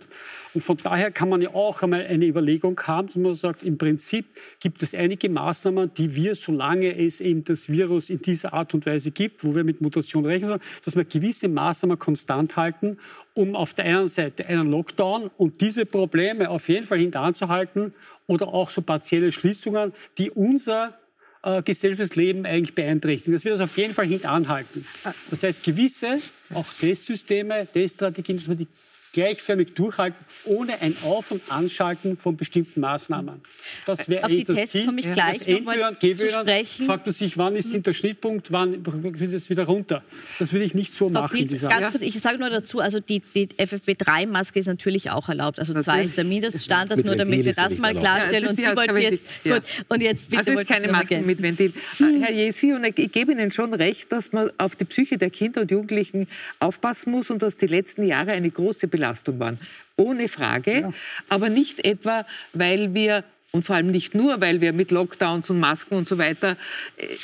[0.54, 3.78] Und von daher kann man ja auch einmal eine Überlegung haben, dass man sagt, im
[3.78, 4.26] Prinzip
[4.60, 8.86] gibt es einige Maßnahmen, die wir, solange es eben das Virus in dieser Art und
[8.86, 12.98] Weise gibt, wo wir mit Mutation rechnen, sollen, dass wir gewisse Maßnahmen konstant halten,
[13.34, 17.94] um auf der einen Seite einen Lockdown und diese Probleme auf jeden Fall hintanzuhalten
[18.28, 20.98] oder auch so partielle Schließungen, die unser
[21.44, 23.34] äh, gesellschaftliches Leben eigentlich beeinträchtigen.
[23.34, 24.86] Das wird das auf jeden Fall hintanhalten.
[25.30, 26.20] Das heißt, gewisse,
[26.54, 28.68] auch Testsysteme, Teststrategien, dass wir die
[29.14, 33.42] gleichförmig durchhalten, ohne ein Auf- und Anschalten von bestimmten Maßnahmen.
[33.86, 34.86] Das wäre eigentlich die das Tests Ziel.
[34.88, 36.86] komme ich Das gleich zu Gewöhnen, sprechen.
[36.88, 40.04] fragt man sich, wann ist der Schnittpunkt, wann geht es wieder runter.
[40.40, 41.38] Das will ich nicht so Frau machen.
[41.38, 45.60] Pilz, ganz kurz, ich sage nur dazu, also die, die FFP3-Maske ist natürlich auch erlaubt.
[45.60, 48.04] Also zwei ist der Mindeststandard, nur damit wir das mal erlaubt.
[48.06, 48.34] klarstellen.
[48.34, 49.54] Ja, das und Sie die wollten jetzt, ja.
[49.60, 51.40] gut, und jetzt bitte Also es ist keine noch Masken mit.
[51.40, 51.72] Ventil.
[52.00, 55.62] Herr Jesi, und ich gebe Ihnen schon recht, dass man auf die Psyche der Kinder
[55.62, 56.28] und Jugendlichen
[56.60, 59.03] aufpassen muss und dass die letzten Jahre eine große Belastung
[59.40, 59.60] waren.
[59.96, 60.94] Ohne Frage.
[61.30, 65.60] Aber nicht etwa, weil wir und vor allem nicht nur, weil wir mit Lockdowns und
[65.60, 66.58] Masken und so weiter.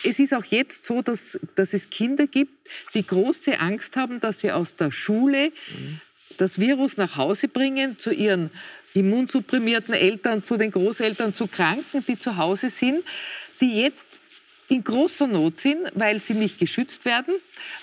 [0.03, 2.51] Es ist auch jetzt so, dass, dass es Kinder gibt,
[2.93, 5.51] die große Angst haben, dass sie aus der Schule
[6.37, 8.51] das Virus nach Hause bringen zu ihren
[8.93, 13.03] immunsupprimierten Eltern, zu den Großeltern, zu Kranken, die zu Hause sind,
[13.59, 14.07] die jetzt
[14.67, 17.33] in großer Not sind, weil sie nicht geschützt werden,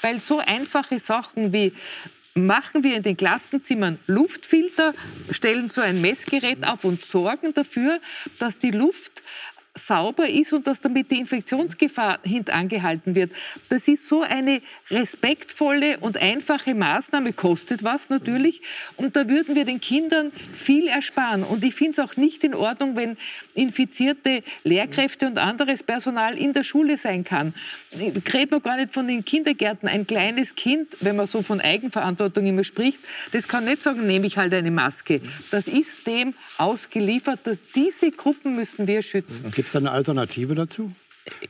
[0.03, 1.73] weil so einfache Sachen wie
[2.37, 4.95] machen wir in den Klassenzimmern Luftfilter,
[5.31, 7.99] stellen so ein Messgerät auf und sorgen dafür,
[8.39, 9.23] dass die Luft
[9.77, 13.31] sauber ist und dass damit die Infektionsgefahr hintangehalten wird.
[13.69, 14.61] Das ist so eine
[14.91, 18.63] respektvolle und einfache Maßnahme, kostet was natürlich.
[18.97, 21.43] Und da würden wir den Kindern viel ersparen.
[21.43, 23.17] Und ich finde es auch nicht in Ordnung, wenn
[23.55, 27.55] infizierte Lehrkräfte und anderes Personal in der Schule sein kann.
[27.99, 29.89] Reden wir gar nicht von den Kindergärten.
[29.89, 33.01] Ein kleines Kind, wenn man so von Eigenverantwortung immer spricht,
[33.33, 35.21] das kann nicht sagen, nehme ich halt eine Maske.
[35.51, 37.41] Das ist dem ausgeliefert.
[37.75, 39.51] Diese Gruppen müssen wir schützen.
[39.67, 40.93] Gibt es eine Alternative dazu?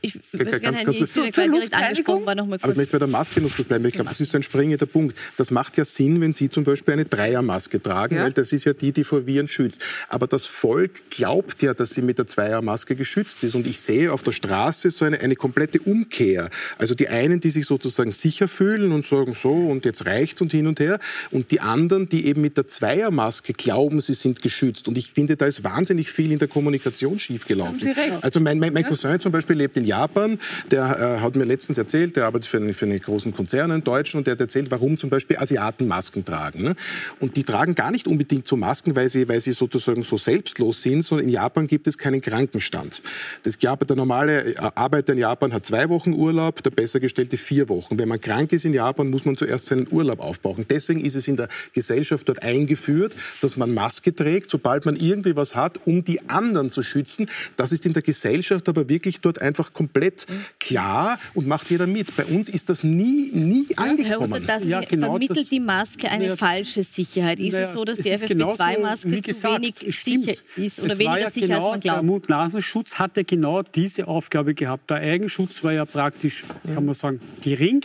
[0.01, 2.63] Ich würde gerne Herrn direkt angesprochen war, noch mal kurz.
[2.63, 3.85] Aber ich möchte bei der Maske noch bleiben.
[3.85, 5.17] Ich glaube, das ist so ein springender Punkt.
[5.37, 8.23] Das macht ja Sinn, wenn Sie zum Beispiel eine Dreiermaske tragen, ja.
[8.23, 9.83] weil das ist ja die, die vor Viren schützt.
[10.07, 13.55] Aber das Volk glaubt ja, dass sie mit der Zweiermaske geschützt ist.
[13.55, 16.49] Und ich sehe auf der Straße so eine, eine komplette Umkehr.
[16.77, 20.51] Also die einen, die sich sozusagen sicher fühlen und sagen, so und jetzt reicht's und
[20.51, 20.99] hin und her.
[21.31, 24.87] Und die anderen, die eben mit der Zweiermaske glauben, sie sind geschützt.
[24.87, 27.93] Und ich finde, da ist wahnsinnig viel in der Kommunikation schiefgelaufen.
[28.21, 30.39] Also mein, mein, mein Cousin zum Beispiel lebt in Japan.
[30.71, 33.83] Der äh, hat mir letztens erzählt, der arbeitet für einen, für einen großen Konzern, einen
[33.83, 36.63] deutschen, und der hat erzählt, warum zum Beispiel Asiaten Masken tragen.
[36.63, 36.75] Ne?
[37.19, 40.81] Und die tragen gar nicht unbedingt so Masken, weil sie, weil sie sozusagen so selbstlos
[40.81, 43.01] sind, sondern in Japan gibt es keinen Krankenstand.
[43.43, 47.99] Das, der normale äh, Arbeiter in Japan hat zwei Wochen Urlaub, der bessergestellte vier Wochen.
[47.99, 50.65] Wenn man krank ist in Japan, muss man zuerst seinen Urlaub aufbrauchen.
[50.69, 55.35] Deswegen ist es in der Gesellschaft dort eingeführt, dass man Maske trägt, sobald man irgendwie
[55.35, 57.27] was hat, um die anderen zu schützen.
[57.55, 60.25] Das ist in der Gesellschaft aber wirklich dort einfach einfach komplett
[60.59, 62.15] klar und macht jeder mit.
[62.15, 64.31] Bei uns ist das nie, nie angekommen.
[64.31, 67.39] Herr das ja, genau, vermittelt das, die Maske eine ja, falsche Sicherheit?
[67.39, 71.57] Ist es so, dass die FFP2-Maske zu wenig sicher ist oder weniger ja sicher, genau,
[71.57, 71.97] als man glaubt?
[71.97, 74.89] Der Mund-Nasenschutz hatte genau diese Aufgabe gehabt.
[74.89, 76.43] Der Eigenschutz war ja praktisch,
[76.73, 77.81] kann man sagen, gering,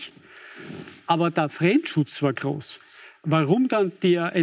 [1.07, 2.79] aber der Fremdschutz war groß.
[3.25, 4.35] Warum dann der,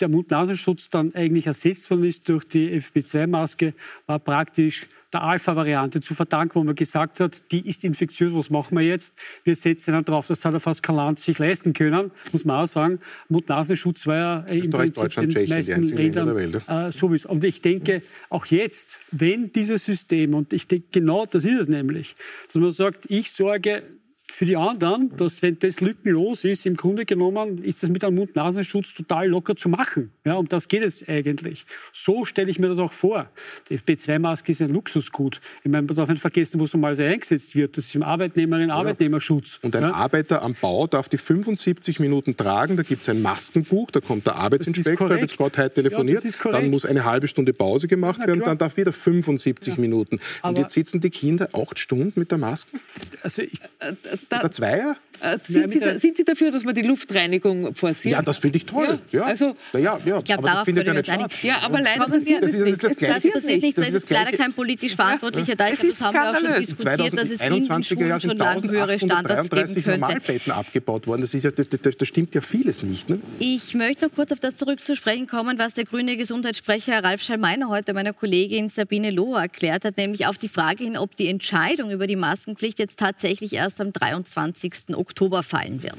[0.00, 3.72] der Mund-Nasenschutz dann eigentlich ersetzt worden ist durch die FP2-Maske,
[4.06, 8.76] war praktisch der Alpha-Variante zu verdanken, wo man gesagt hat, die ist infektiös, was machen
[8.76, 9.16] wir jetzt?
[9.42, 10.26] Wir setzen dann drauf.
[10.26, 13.00] Das hat er fast kein Land sich leisten können, muss man auch sagen.
[13.28, 17.30] Mund-Nasenschutz war ja im Prinzip in den meisten Ländern äh, sowieso.
[17.30, 21.68] Und ich denke, auch jetzt, wenn dieses System, und ich denke, genau das ist es
[21.68, 22.14] nämlich,
[22.46, 23.82] dass man sagt, ich sorge
[24.30, 28.16] für die anderen, dass wenn das lückenlos ist, im Grunde genommen ist das mit einem
[28.16, 30.12] Mund-Nasenschutz total locker zu machen.
[30.24, 31.64] Ja, um das geht es eigentlich.
[31.92, 33.30] So stelle ich mir das auch vor.
[33.68, 35.40] Die FP2-Maske ist ein Luxusgut.
[35.64, 37.76] Ich meine, man darf nicht vergessen, wo es normal eingesetzt wird.
[37.76, 39.58] Das ist im Arbeitnehmerinnen-Arbeitnehmerschutz.
[39.62, 39.92] Und ein ja?
[39.92, 42.76] Arbeiter am Bau darf die 75 Minuten tragen.
[42.76, 46.22] Da gibt es ein Maskenbuch, da kommt der Arbeitsinspektor, der wird Gott heute telefoniert.
[46.22, 50.20] Ja, dann muss eine halbe Stunde Pause gemacht werden, dann darf wieder 75 Minuten.
[50.42, 52.78] Und jetzt sitzen die Kinder acht Stunden mit der Maske?
[53.22, 53.92] Also ich, äh,
[54.28, 54.96] da, der Zweier?
[55.20, 58.12] Äh, sind, Sie da, sind, Sie dafür, dass man die Luftreinigung forciert?
[58.12, 59.00] Ja, das finde ich toll.
[59.10, 59.20] Ja.
[59.20, 59.26] ja.
[59.26, 60.20] Also, ja, ja, ja.
[60.24, 61.42] Ich aber das findet ja nicht statt.
[61.42, 62.82] Ja, aber leider passiert das, das, nicht.
[62.84, 63.78] Das, das, das passiert nicht.
[63.78, 65.74] Das ist leider kein politisch verantwortlicher Teil.
[65.76, 69.50] Das haben wir auch schon diskutiert, dass es in den Schulen schon lange höhere Standards
[69.50, 69.90] geben könnte.
[69.90, 71.22] Normalbetten abgebaut worden.
[71.22, 73.10] Das, ist ja, das, das, das stimmt ja vieles nicht.
[73.10, 73.18] Ne?
[73.38, 77.92] Ich möchte noch kurz auf das zurückzusprechen kommen, was der grüne Gesundheitssprecher Ralf Schallmeiner heute
[77.92, 82.06] meiner Kollegin Sabine Lohr erklärt hat, nämlich auf die Frage hin, ob die Entscheidung über
[82.06, 84.94] die Maskenpflicht jetzt tatsächlich erst am 23.
[84.96, 85.98] Oktober fallen wird.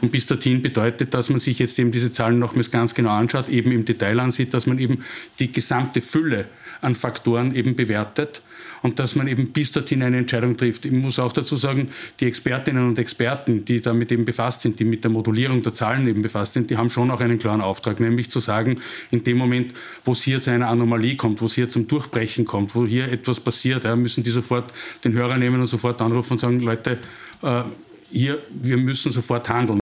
[0.00, 3.48] Und bis dorthin bedeutet, dass man sich jetzt eben diese Zahlen nochmals ganz genau anschaut,
[3.48, 5.04] eben im Detail ansieht, dass man eben
[5.38, 6.46] die gesamte Fülle
[6.80, 8.42] an Faktoren eben bewertet
[8.82, 10.84] und dass man eben bis dorthin eine Entscheidung trifft.
[10.84, 11.88] Ich muss auch dazu sagen,
[12.20, 16.06] die Expertinnen und Experten, die damit eben befasst sind, die mit der Modulierung der Zahlen
[16.06, 19.38] eben befasst sind, die haben schon auch einen klaren Auftrag, nämlich zu sagen, in dem
[19.38, 19.72] Moment,
[20.04, 23.10] wo es hier zu einer Anomalie kommt, wo es hier zum Durchbrechen kommt, wo hier
[23.10, 24.72] etwas passiert, ja, müssen die sofort
[25.04, 26.98] den Hörer nehmen und sofort anrufen und sagen, Leute,
[27.42, 27.62] äh,
[28.10, 29.80] hier, wir müssen sofort handeln.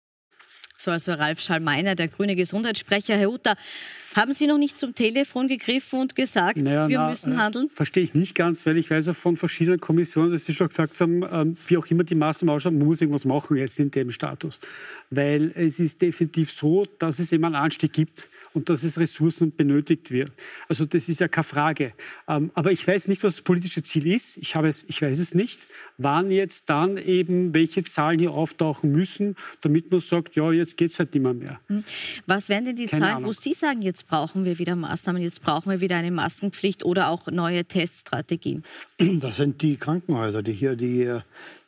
[0.77, 3.17] So also Ralf Schallmeiner, der grüne Gesundheitssprecher.
[3.17, 3.55] Herr Utter,
[4.15, 7.67] haben Sie noch nicht zum Telefon gegriffen und gesagt, naja, wir na, müssen handeln?
[7.67, 10.69] Äh, verstehe ich nicht ganz, weil ich weiß auch von verschiedenen Kommissionen, dass Sie schon
[10.69, 13.91] gesagt haben, äh, wie auch immer die Maßnahmen ausschauen, man muss irgendwas machen jetzt in
[13.91, 14.59] dem Status.
[15.11, 19.55] Weil es ist definitiv so, dass es eben einen Anstieg gibt und dass es Ressourcen
[19.55, 20.33] benötigt wird.
[20.69, 21.93] Also das ist ja keine Frage.
[22.29, 24.37] Ähm, aber ich weiß nicht, was das politische Ziel ist.
[24.39, 25.67] Ich, habe es, ich weiß es nicht.
[25.99, 30.91] Wann jetzt dann eben welche Zahlen hier auftauchen müssen, damit man sagt, ja, jetzt geht
[30.91, 31.61] es halt nicht mehr.
[31.69, 31.85] Hm.
[32.27, 33.29] Was wären denn die Keine Zahlen, Ahnung.
[33.29, 36.85] wo Sie sagen, jetzt jetzt brauchen wir wieder Maßnahmen, jetzt brauchen wir wieder eine Maskenpflicht
[36.85, 38.63] oder auch neue Teststrategien?
[38.99, 41.21] Das sind die Krankenhäuser, die hier die äh,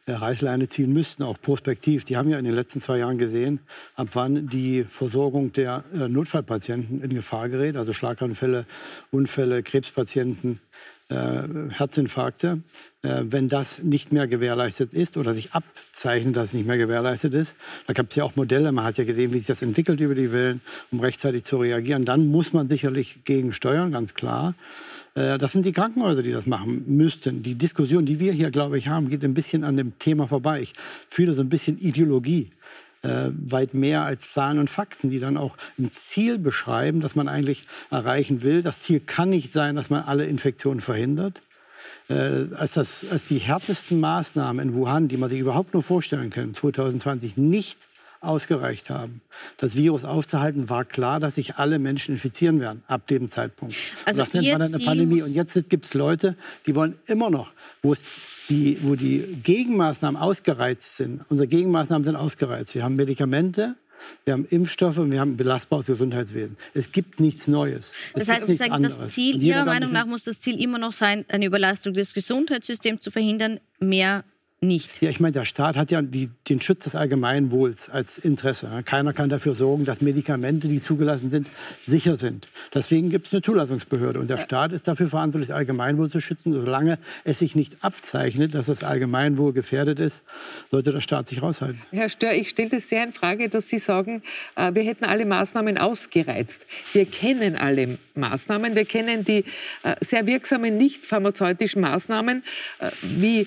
[0.07, 2.05] Reißleine ziehen müssten, auch prospektiv.
[2.05, 3.61] Die haben ja in den letzten zwei Jahren gesehen,
[3.97, 8.65] ab wann die Versorgung der äh, Notfallpatienten in Gefahr gerät, also Schlaganfälle,
[9.11, 10.61] Unfälle, Krebspatienten,
[11.71, 12.63] Herzinfarkte,
[13.03, 17.35] äh, wenn das nicht mehr gewährleistet ist oder sich abzeichnet, dass es nicht mehr gewährleistet
[17.35, 17.57] ist.
[17.87, 20.15] Da gibt es ja auch Modelle, man hat ja gesehen, wie sich das entwickelt über
[20.15, 22.05] die Wellen, um rechtzeitig zu reagieren.
[22.05, 24.55] Dann muss man sicherlich gegensteuern, ganz klar.
[25.15, 27.43] Äh, das sind die Krankenhäuser, die das machen müssten.
[27.43, 30.61] Die Diskussion, die wir hier, glaube ich, haben, geht ein bisschen an dem Thema vorbei.
[30.61, 30.75] Ich
[31.09, 32.51] fühle so ein bisschen Ideologie
[33.03, 37.29] äh, weit mehr als Zahlen und Fakten, die dann auch ein Ziel beschreiben, das man
[37.29, 38.63] eigentlich erreichen will.
[38.63, 41.43] Das Ziel kann nicht sein, dass man alle Infektionen verhindert.
[42.09, 46.31] Äh, als, das, als die härtesten Maßnahmen in Wuhan, die man sich überhaupt nur vorstellen
[46.31, 47.89] kann, 2020 nicht
[48.21, 49.21] ausgereicht haben.
[49.57, 53.75] Das Virus aufzuhalten, war klar, dass sich alle Menschen infizieren werden ab dem Zeitpunkt.
[54.05, 55.23] Also das nennt man dann eine Pandemie.
[55.23, 56.37] Und jetzt gibt es Leute,
[56.67, 57.51] die wollen immer noch,
[57.83, 58.03] wo es
[58.49, 61.23] die, wo die Gegenmaßnahmen ausgereizt sind.
[61.29, 62.75] Unsere Gegenmaßnahmen sind ausgereizt.
[62.75, 63.77] Wir haben Medikamente,
[64.25, 66.57] wir haben Impfstoffe und wir haben ein belastbares Gesundheitswesen.
[66.75, 67.93] Es gibt nichts Neues.
[68.15, 70.93] Es das heißt, Sie sagen, das Ziel, Ihrer Meinung nach muss das Ziel immer noch
[70.93, 74.25] sein, eine Überlastung des Gesundheitssystems zu verhindern, mehr
[74.63, 75.03] nicht.
[75.03, 78.69] Ja, ich meine, der Staat hat ja die, den Schutz des Allgemeinwohls als Interesse.
[78.85, 81.49] Keiner kann dafür sorgen, dass Medikamente, die zugelassen sind,
[81.85, 82.49] sicher sind.
[82.73, 84.21] Deswegen gibt es eine Zulassungsbehörde.
[84.21, 84.43] Und der ja.
[84.43, 86.53] Staat ist dafür verantwortlich, das Allgemeinwohl zu schützen.
[86.53, 90.23] Solange es sich nicht abzeichnet, dass das Allgemeinwohl gefährdet ist,
[90.71, 91.83] sollte der Staat sich raushalten.
[91.91, 94.23] Herr Stör, ich stelle das sehr in Frage, dass Sie sagen,
[94.57, 96.67] äh, wir hätten alle Maßnahmen ausgereizt.
[96.93, 98.77] Wir kennen alle Maßnahmen.
[98.77, 99.45] Wir kennen die
[99.83, 102.45] äh, sehr wirksamen nicht pharmazeutischen Maßnahmen
[102.79, 103.47] äh, wie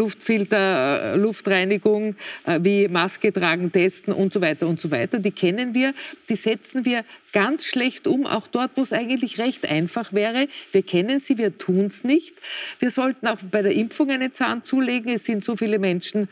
[0.00, 5.18] Luftfilter, äh, Luftreinigung, äh, wie Maske tragen, testen und so weiter und so weiter.
[5.18, 5.92] Die kennen wir,
[6.30, 10.48] die setzen wir ganz schlecht um, auch dort, wo es eigentlich recht einfach wäre.
[10.72, 12.34] Wir kennen sie, wir tun es nicht.
[12.78, 15.12] Wir sollten auch bei der Impfung einen Zahn zulegen.
[15.14, 16.28] Es sind so viele Menschen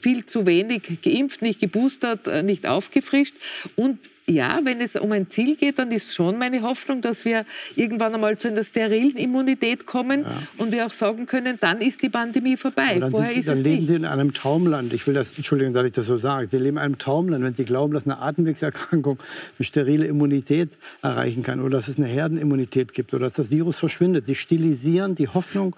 [0.00, 3.34] viel zu wenig geimpft, nicht geboostert, äh, nicht aufgefrischt.
[3.76, 3.98] Und
[4.30, 8.14] ja, wenn es um ein Ziel geht, dann ist schon meine Hoffnung, dass wir irgendwann
[8.14, 10.42] einmal zu einer sterilen Immunität kommen ja.
[10.58, 12.98] und wir auch sagen können, dann ist die Pandemie vorbei.
[13.00, 13.88] dann Vorher Sie, ist dann es leben nicht.
[13.88, 14.92] Sie in einem Traumland.
[14.92, 16.48] Ich will das, Entschuldigung, dass ich das so sage.
[16.48, 19.18] Sie leben in einem Traumland, wenn Sie glauben, dass eine Atemwegserkrankung
[19.58, 23.78] eine sterile Immunität erreichen kann oder dass es eine Herdenimmunität gibt oder dass das Virus
[23.78, 24.26] verschwindet.
[24.26, 25.74] Sie stilisieren die Hoffnung,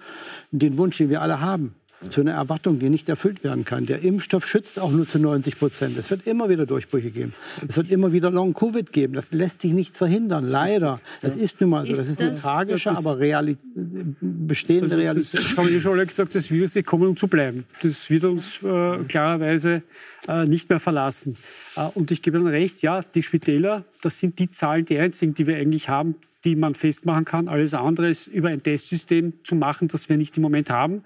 [0.51, 1.75] den Wunsch, den wir alle haben
[2.09, 3.85] zu einer Erwartung, die nicht erfüllt werden kann.
[3.85, 5.97] Der Impfstoff schützt auch nur zu 90 Prozent.
[5.97, 7.33] Es wird immer wieder Durchbrüche geben.
[7.67, 9.13] Es wird immer wieder Long-Covid geben.
[9.13, 10.99] Das lässt sich nicht verhindern, leider.
[11.21, 11.93] Das ist nun mal so.
[11.93, 15.39] Das ist eine tragische, aber Reali bestehende Realität.
[15.39, 17.65] Das habe ich schon alle gesagt, das Virus ist gekommen, um zu bleiben.
[17.81, 19.79] Das wird uns äh, klarerweise
[20.27, 21.37] äh, nicht mehr verlassen.
[21.75, 25.33] Äh, und ich gebe Ihnen recht, ja, die Spitäler, das sind die Zahlen, die einzigen,
[25.33, 27.47] die wir eigentlich haben, die man festmachen kann.
[27.47, 31.03] Alles andere ist über ein Testsystem zu machen, das wir nicht im Moment haben.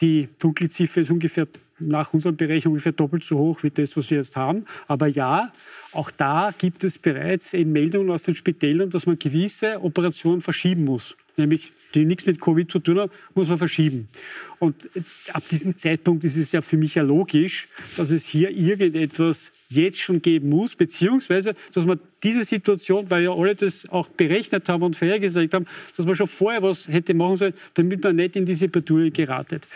[0.00, 1.48] Die Dunkelziffer ist ungefähr
[1.80, 4.64] nach unserem Bereich ungefähr doppelt so hoch wie das, was wir jetzt haben.
[4.86, 5.52] Aber ja,
[5.92, 10.84] auch da gibt es bereits eben Meldungen aus den Spitälern, dass man gewisse Operationen verschieben
[10.84, 11.14] muss.
[11.36, 14.08] Nämlich die nichts mit Covid zu tun haben, muss man verschieben.
[14.58, 14.74] Und
[15.32, 20.00] ab diesem Zeitpunkt ist es ja für mich ja logisch, dass es hier irgendetwas jetzt
[20.00, 24.82] schon geben muss, beziehungsweise, dass man diese Situation, weil ja alle das auch berechnet haben
[24.82, 28.46] und vorhergesagt haben, dass man schon vorher was hätte machen sollen, damit man nicht in
[28.46, 29.66] diese Bredouille geratet.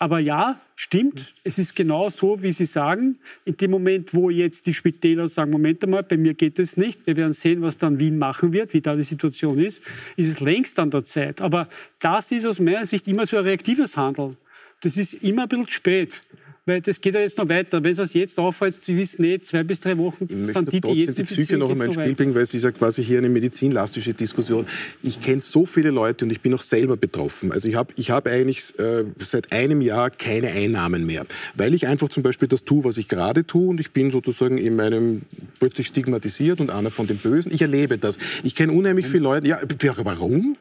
[0.00, 3.18] Aber ja, stimmt, es ist genau so, wie Sie sagen.
[3.44, 7.06] In dem Moment, wo jetzt die Spitäler sagen, Moment einmal, bei mir geht es nicht,
[7.06, 9.82] wir werden sehen, was dann Wien machen wird, wie da die Situation ist,
[10.16, 11.40] ist es längst an der Zeit.
[11.40, 11.68] Aber
[12.00, 14.36] das ist aus meiner Sicht immer so ein reaktives Handeln.
[14.82, 16.22] Das ist immer ein bisschen spät.
[16.68, 17.82] Weil das geht ja jetzt noch weiter.
[17.82, 21.04] Wenn es jetzt auffällt, Sie wissen nicht, zwei bis drei Wochen ich sind die, die
[21.04, 23.30] jetzt die Psyche noch einmal ins Spiel bringen, weil es ist ja quasi hier eine
[23.30, 24.66] medizinlastische Diskussion.
[25.02, 27.52] Ich kenne so viele Leute und ich bin auch selber betroffen.
[27.52, 31.86] Also ich habe ich hab eigentlich äh, seit einem Jahr keine Einnahmen mehr, weil ich
[31.86, 35.22] einfach zum Beispiel das tue, was ich gerade tue und ich bin sozusagen in meinem
[35.60, 37.50] plötzlich stigmatisiert und einer von den Bösen.
[37.50, 38.18] Ich erlebe das.
[38.42, 39.48] Ich kenne unheimlich viele Leute.
[39.48, 39.58] Ja,
[40.04, 40.58] warum?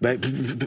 [0.00, 0.18] Weil,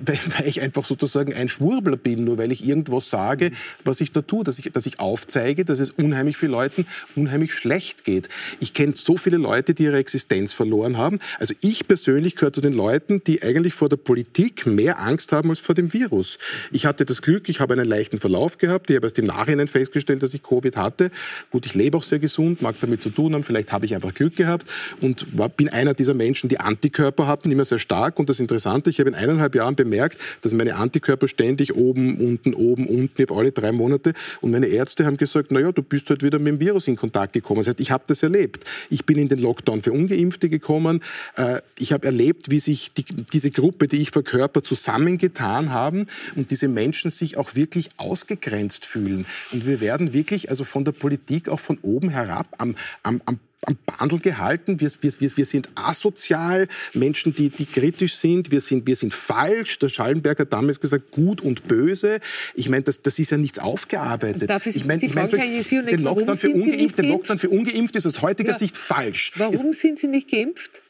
[0.06, 3.52] weil ich einfach sozusagen ein Schwurbler bin, nur weil ich irgendwas sage,
[3.86, 7.54] was ich da tue, dass ich, dass ich aufzeige, dass es unheimlich vielen Leuten unheimlich
[7.54, 8.30] schlecht geht.
[8.60, 11.20] Ich kenne so viele Leute, die ihre Existenz verloren haben.
[11.40, 15.50] Also ich persönlich gehöre zu den Leuten, die eigentlich vor der Politik mehr Angst haben
[15.50, 16.38] als vor dem Virus.
[16.72, 18.90] Ich hatte das Glück, ich habe einen leichten Verlauf gehabt.
[18.90, 21.12] Ich habe erst im Nachhinein festgestellt, dass ich Covid hatte.
[21.52, 23.44] Gut, ich lebe auch sehr gesund, mag damit zu tun haben.
[23.44, 24.66] Vielleicht habe ich einfach Glück gehabt
[25.00, 28.20] und war, bin einer dieser Menschen, die Antikörper hatten, immer sehr stark.
[28.20, 32.54] Und das Interessante, ich habe in eineinhalb Jahren bemerkt, dass meine Antikörper ständig oben, unten,
[32.54, 34.14] oben, unten, ich habe alle drei Monate.
[34.42, 37.34] Und meine Ärzte haben gesagt, naja, du bist halt wieder mit dem Virus in Kontakt
[37.34, 37.62] gekommen.
[37.62, 38.66] Das heißt, ich habe das erlebt.
[38.90, 41.02] Ich bin in den Lockdown für Ungeimpfte gekommen.
[41.36, 46.06] Äh, ich habe erlebt, wie sich die, diese Gruppe, die ich verkörper, zusammengetan haben
[46.36, 49.26] und diese Menschen sich auch wirklich ausgegrenzt fühlen.
[49.52, 53.40] Und wir werden wirklich also von der Politik auch von oben herab am, am, am
[53.68, 54.80] am Bandel gehalten.
[54.80, 58.52] Wir, wir, wir, sind asozial, Menschen, die, die kritisch sind.
[58.52, 58.88] Wir, sind.
[58.88, 59.78] wir sind falsch.
[59.80, 62.20] Der Schallenberg hat damals gesagt, gut und böse.
[62.56, 64.50] Ich meine, das, das ist ja nichts aufgearbeitet.
[64.50, 68.08] Darf ich, ich meine, ich mein, den, Lockdown für Ungeimpfte, den Lockdown für Ungeimpfte ist
[68.08, 68.58] aus heutiger ja.
[68.58, 69.34] Sicht falsch.
[69.36, 70.82] Warum es, sind Sie nicht geimpft?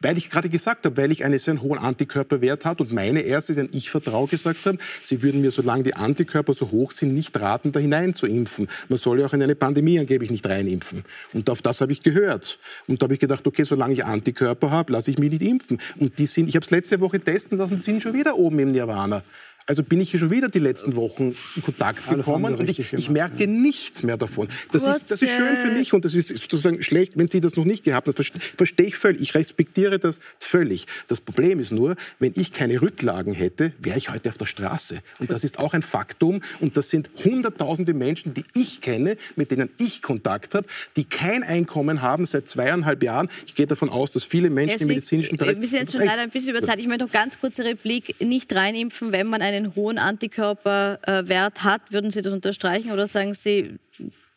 [0.00, 3.54] Weil ich gerade gesagt habe, weil ich einen sehr hohen Antikörperwert habe und meine Ärzte,
[3.54, 7.38] denen ich vertraue, gesagt haben, sie würden mir, solange die Antikörper so hoch sind, nicht
[7.40, 8.68] raten, da hinein zu impfen.
[8.88, 11.04] Man soll ja auch in eine Pandemie angeblich nicht reinimpfen.
[11.32, 12.58] Und auf das habe ich gehört.
[12.88, 15.78] Und da habe ich gedacht, okay, solange ich Antikörper habe, lasse ich mich nicht impfen.
[15.98, 18.72] Und die sind, ich habe es letzte Woche testen lassen, sind schon wieder oben im
[18.72, 19.22] Nirvana.
[19.68, 23.10] Also bin ich hier schon wieder die letzten Wochen in Kontakt gekommen und ich, ich,
[23.10, 24.46] merke nichts mehr davon.
[24.70, 27.56] Das ist, das ist schön für mich und das ist sozusagen schlecht, wenn Sie das
[27.56, 28.14] noch nicht gehabt haben.
[28.16, 29.20] Das verstehe ich völlig.
[29.20, 30.86] Ich respektiere das völlig.
[31.08, 34.98] Das Problem ist nur, wenn ich keine Rücklagen hätte, wäre ich heute auf der Straße.
[35.18, 36.42] Und das ist auch ein Faktum.
[36.60, 41.42] Und das sind hunderttausende Menschen, die ich kenne, mit denen ich Kontakt habe, die kein
[41.42, 43.28] Einkommen haben seit zweieinhalb Jahren.
[43.46, 45.60] Ich gehe davon aus, dass viele Menschen im medizinischen Bereich...
[45.60, 46.78] Wir sind jetzt schon leider ein bisschen über Zeit.
[46.78, 48.14] Ich möchte noch ganz kurze Replik.
[48.20, 53.34] Nicht reinimpfen, wenn man eine einen hohen Antikörperwert hat, würden Sie das unterstreichen oder sagen
[53.34, 53.78] Sie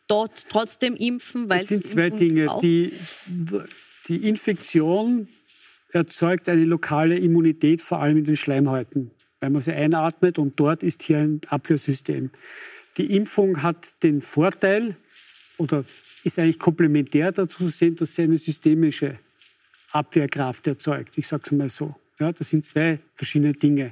[0.06, 1.48] dort trotzdem impfen?
[1.48, 2.48] Weil es sind zwei Dinge.
[2.62, 2.92] Die,
[4.08, 5.28] die Infektion
[5.92, 10.82] erzeugt eine lokale Immunität, vor allem in den Schleimhäuten, weil man sie einatmet und dort
[10.82, 12.30] ist hier ein Abwehrsystem.
[12.96, 14.94] Die Impfung hat den Vorteil
[15.58, 15.84] oder
[16.24, 19.14] ist eigentlich komplementär dazu zu sehen, dass sie eine systemische
[19.92, 21.18] Abwehrkraft erzeugt.
[21.18, 21.88] Ich sage es mal so.
[22.18, 23.90] Ja, das sind zwei verschiedene Dinge.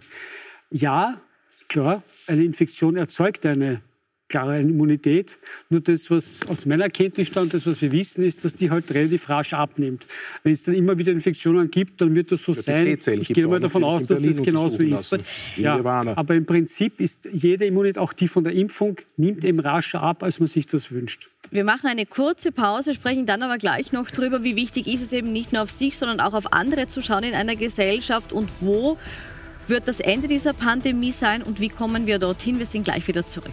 [0.70, 1.20] Ja,
[1.68, 3.80] klar, eine Infektion erzeugt eine
[4.28, 5.38] klare Immunität.
[5.70, 9.28] Nur das, was aus meiner Kenntnisstand, das, was wir wissen, ist, dass die halt relativ
[9.28, 10.06] rasch abnimmt.
[10.42, 12.98] Wenn es dann immer wieder Infektionen gibt, dann wird das so ja, sein.
[13.20, 15.18] Ich gehe mal davon aus, dass das genauso ist.
[15.56, 15.76] Ja,
[16.16, 20.22] aber im Prinzip ist jede Immunität, auch die von der Impfung, nimmt eben rascher ab,
[20.22, 21.28] als man sich das wünscht.
[21.50, 25.14] Wir machen eine kurze Pause, sprechen dann aber gleich noch darüber, wie wichtig ist es
[25.14, 28.50] eben nicht nur auf sich, sondern auch auf andere zu schauen in einer Gesellschaft und
[28.60, 28.98] wo
[29.68, 32.58] wird das Ende dieser Pandemie sein und wie kommen wir dorthin?
[32.58, 33.52] Wir sind gleich wieder zurück.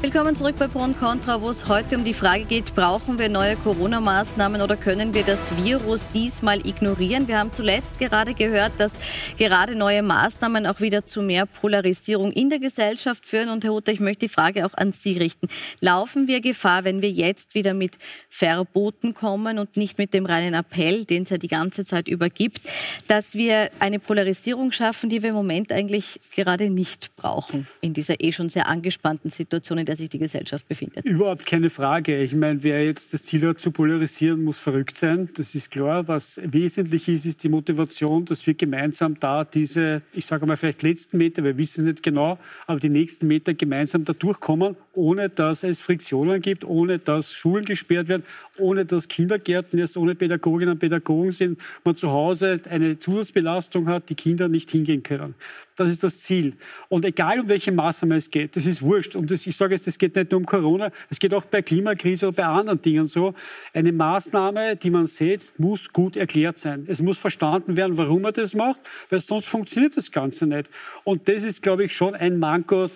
[0.00, 3.28] Willkommen zurück bei Pro und Contra, wo es heute um die Frage geht, brauchen wir
[3.28, 7.26] neue Corona-Maßnahmen oder können wir das Virus diesmal ignorieren?
[7.26, 8.92] Wir haben zuletzt gerade gehört, dass
[9.38, 13.48] gerade neue Maßnahmen auch wieder zu mehr Polarisierung in der Gesellschaft führen.
[13.48, 15.48] Und Herr Hutter, ich möchte die Frage auch an Sie richten.
[15.80, 20.54] Laufen wir Gefahr, wenn wir jetzt wieder mit Verboten kommen und nicht mit dem reinen
[20.54, 22.60] Appell, den es ja die ganze Zeit über gibt,
[23.08, 28.20] dass wir eine Polarisierung schaffen, die wir im Moment eigentlich gerade nicht brauchen in dieser
[28.20, 31.04] eh schon sehr angespannten Situation, der sich die Gesellschaft befindet.
[31.04, 32.22] Überhaupt keine Frage.
[32.22, 35.30] Ich meine, wer jetzt das Ziel hat, zu polarisieren, muss verrückt sein.
[35.34, 36.06] Das ist klar.
[36.06, 40.82] Was wesentlich ist, ist die Motivation, dass wir gemeinsam da diese, ich sage mal vielleicht
[40.82, 45.64] letzten Meter, wir wissen nicht genau, aber die nächsten Meter gemeinsam da durchkommen, ohne dass
[45.64, 48.24] es Friktionen gibt, ohne dass Schulen gesperrt werden,
[48.58, 54.10] ohne dass Kindergärten jetzt ohne Pädagoginnen und Pädagogen sind, man zu Hause eine Zusatzbelastung hat,
[54.10, 55.34] die Kinder nicht hingehen können.
[55.78, 56.54] Das ist das Ziel.
[56.88, 59.14] Und egal um welche Maßnahme es geht, das ist wurscht.
[59.14, 61.62] Und das, ich sage jetzt, es geht nicht nur um Corona, es geht auch bei
[61.62, 63.32] Klimakrise oder bei anderen Dingen so.
[63.72, 66.84] Eine Maßnahme, die man setzt, muss gut erklärt sein.
[66.88, 70.68] Es muss verstanden werden, warum man das macht, weil sonst funktioniert das Ganze nicht.
[71.04, 72.90] Und das ist, glaube ich, schon ein Manko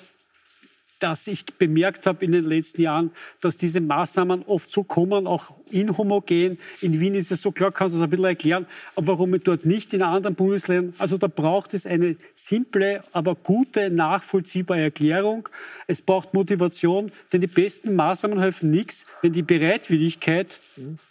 [1.03, 3.11] dass ich bemerkt habe in den letzten Jahren,
[3.41, 6.59] dass diese Maßnahmen oft so kommen, auch inhomogen.
[6.81, 9.67] In Wien ist es so klar, kannst du das ein bisschen erklären, aber warum dort
[9.67, 10.95] nicht in anderen Bundesländern?
[10.99, 15.49] Also da braucht es eine simple, aber gute, nachvollziehbare Erklärung.
[15.87, 20.61] Es braucht Motivation, denn die besten Maßnahmen helfen nichts, wenn die Bereitwilligkeit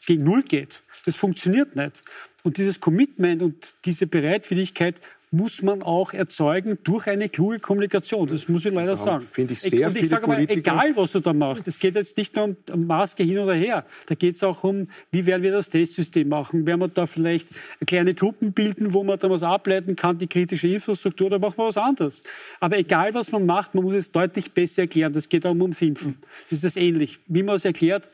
[0.05, 0.83] gegen Null geht.
[1.05, 2.03] Das funktioniert nicht.
[2.43, 4.95] Und dieses Commitment und diese Bereitwilligkeit
[5.33, 8.27] muss man auch erzeugen durch eine kluge Kommunikation.
[8.27, 9.21] Das muss ich leider sagen.
[9.21, 12.17] Finde ich sehr Und ich sage mal, egal was du da machst, es geht jetzt
[12.17, 13.85] nicht nur um Maske hin oder her.
[14.07, 16.67] Da geht es auch um, wie werden wir das Testsystem machen?
[16.67, 17.47] Werden wir da vielleicht
[17.87, 21.67] kleine Gruppen bilden, wo man da was ableiten kann, die kritische Infrastruktur, oder machen wir
[21.67, 22.23] was anderes.
[22.59, 25.13] Aber egal was man macht, man muss es deutlich besser erklären.
[25.13, 26.17] Das geht auch ums Impfen.
[26.49, 27.19] Das ist das ähnlich.
[27.27, 28.09] Wie man es erklärt,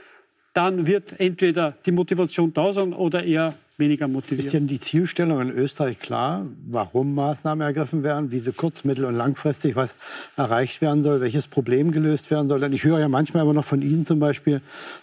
[0.53, 4.45] dann wird entweder die Motivation da sein oder eher weniger motiviert.
[4.45, 9.05] Ist denn die Zielstellung in Österreich klar, warum Maßnahmen ergriffen werden, wie sie kurz-, mittel-
[9.05, 9.97] und langfristig was
[10.35, 12.59] erreicht werden soll, welches Problem gelöst werden soll?
[12.59, 14.61] Denn ich höre ja manchmal immer noch von Ihnen zum Beispiel,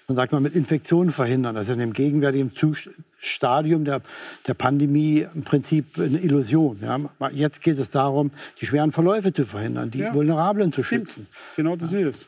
[0.09, 1.55] man sagt mal mit Infektionen verhindern.
[1.55, 2.51] Das ist in dem gegenwärtigen
[3.19, 4.03] Stadium der,
[4.47, 6.79] der Pandemie im Prinzip eine Illusion.
[6.83, 7.01] Ja?
[7.31, 10.15] Jetzt geht es darum, die schweren Verläufe zu verhindern, die ja.
[10.15, 11.27] Vulnerablen zu schützen.
[11.57, 12.27] Genau das ist es.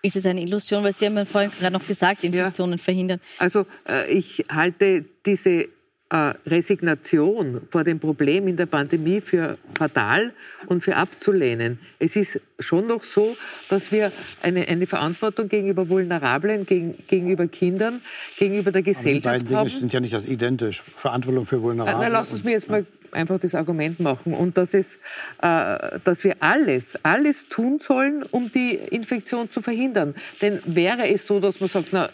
[0.00, 2.84] Ist es eine Illusion, weil Sie haben ja vorhin gerade noch gesagt, Infektionen ja.
[2.84, 3.20] verhindern?
[3.38, 5.68] Also äh, ich halte diese
[6.10, 10.32] Resignation vor dem Problem in der Pandemie für fatal
[10.66, 11.78] und für abzulehnen.
[11.98, 13.36] Es ist schon noch so,
[13.68, 14.10] dass wir
[14.42, 18.00] eine, eine Verantwortung gegenüber Vulnerablen, gegen, gegenüber Kindern,
[18.38, 19.68] gegenüber der Gesellschaft Aber die beiden Dinge haben.
[19.68, 20.80] sind ja nicht das identisch.
[20.80, 21.98] Verantwortung für Vulnerable.
[22.00, 24.96] Na, lass uns mir jetzt mal einfach das Argument machen und dass, es,
[25.42, 30.14] äh, dass wir alles, alles tun sollen, um die Infektion zu verhindern.
[30.42, 32.08] Denn wäre es so, dass man sagt, na,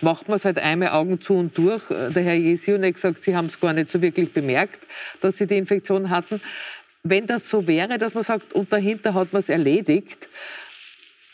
[0.00, 1.84] macht man es halt einmal Augen zu und durch.
[1.88, 4.80] Der Herr Jesionek sagt, Sie haben es gar nicht so wirklich bemerkt,
[5.20, 6.40] dass Sie die Infektion hatten.
[7.02, 10.28] Wenn das so wäre, dass man sagt, und dahinter hat man es erledigt,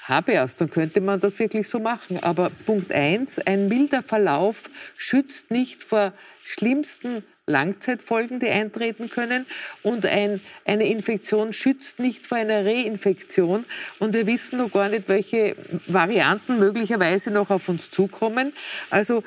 [0.05, 2.23] habe erst, dann könnte man das wirklich so machen.
[2.23, 4.65] Aber Punkt eins: ein milder Verlauf
[4.97, 6.13] schützt nicht vor
[6.45, 9.47] schlimmsten Langzeitfolgen, die eintreten können.
[9.83, 13.65] Und ein, eine Infektion schützt nicht vor einer Reinfektion.
[13.99, 15.55] Und wir wissen noch gar nicht, welche
[15.87, 18.53] Varianten möglicherweise noch auf uns zukommen.
[18.91, 19.23] Also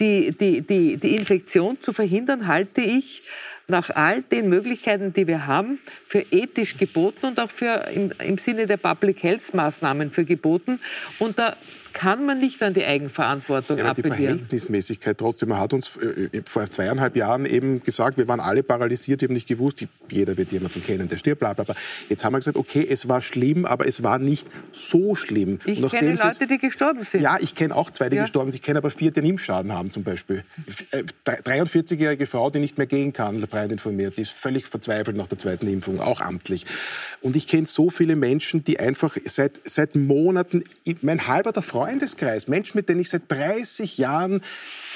[0.00, 3.22] die, die, die, die Infektion zu verhindern, halte ich
[3.68, 8.38] nach all den Möglichkeiten, die wir haben, für ethisch geboten und auch für im, im
[8.38, 10.80] Sinne der Public Health Maßnahmen für geboten.
[11.20, 11.56] Und da
[11.92, 14.16] kann man nicht an die Eigenverantwortung ja, appellieren.
[14.16, 15.50] Die Verhältnismäßigkeit trotzdem.
[15.50, 19.34] Man hat uns äh, vor zweieinhalb Jahren eben gesagt, wir waren alle paralysiert, wir haben
[19.34, 21.74] nicht gewusst, jeder wird jemanden kennen, der stirbt, bla bla bla.
[22.08, 25.58] Jetzt haben wir gesagt, okay, es war schlimm, aber es war nicht so schlimm.
[25.64, 27.22] Ich kenne Leute, die gestorben sind.
[27.22, 28.22] Ja, ich kenne auch zwei, die ja.
[28.22, 28.60] gestorben sind.
[28.60, 30.42] Ich kenne aber vier, die einen Impfschaden haben zum Beispiel.
[31.24, 35.26] 43-jährige äh, Frau, die nicht mehr gehen kann, breit informiert, die ist völlig verzweifelt nach
[35.26, 36.66] der zweiten Impfung, auch amtlich.
[37.20, 40.64] Und ich kenne so viele Menschen, die einfach seit, seit Monaten,
[41.02, 44.42] mein halber der Frau Freundeskreis, Menschen, mit denen ich seit 30 Jahren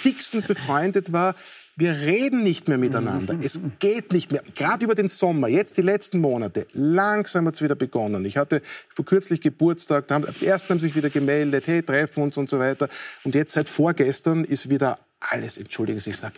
[0.05, 1.35] dickstens befreundet war,
[1.76, 3.35] wir reden nicht mehr miteinander.
[3.43, 4.43] Es geht nicht mehr.
[4.55, 8.26] Gerade über den Sommer, jetzt die letzten Monate, langsam hat es wieder begonnen.
[8.26, 8.61] Ich hatte
[8.95, 12.59] vor kürzlich Geburtstag, da haben, erst haben sich wieder gemeldet, hey, treffen uns und so
[12.59, 12.91] weiter.
[13.24, 16.35] Und jetzt seit vorgestern ist wieder alles, entschuldigen Sie, ich sage,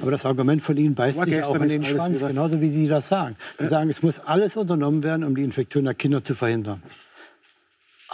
[0.00, 3.08] Aber das Argument von Ihnen beißt sich auch in den Schwanz, genauso wie Sie das
[3.08, 3.34] sagen.
[3.58, 6.80] Sie sagen, es muss alles unternommen werden, um die Infektion der Kinder zu verhindern.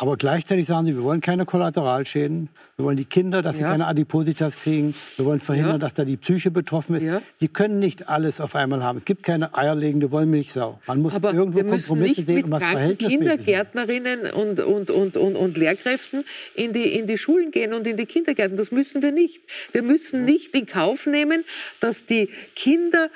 [0.00, 2.50] Aber gleichzeitig sagen sie, wir wollen keine Kollateralschäden.
[2.76, 3.66] Wir wollen die Kinder, dass ja.
[3.66, 4.94] sie keine Adipositas kriegen.
[5.16, 5.78] Wir wollen verhindern, ja.
[5.78, 7.02] dass da die Psyche betroffen ist.
[7.02, 7.20] Ja.
[7.40, 8.96] Sie können nicht alles auf einmal haben.
[8.96, 10.78] Es gibt keine eierlegende Wollmilchsau.
[10.86, 15.58] Man muss Aber irgendwo Kompromisse sehen, um was Verhältnis Kindergärtnerinnen und, und, und, und, und
[15.58, 16.24] Lehrkräften
[16.54, 18.56] in die, in die Schulen gehen und in die Kindergärten.
[18.56, 19.42] Das müssen wir nicht.
[19.72, 21.42] Wir müssen nicht in Kauf nehmen,
[21.80, 23.10] dass die Kinder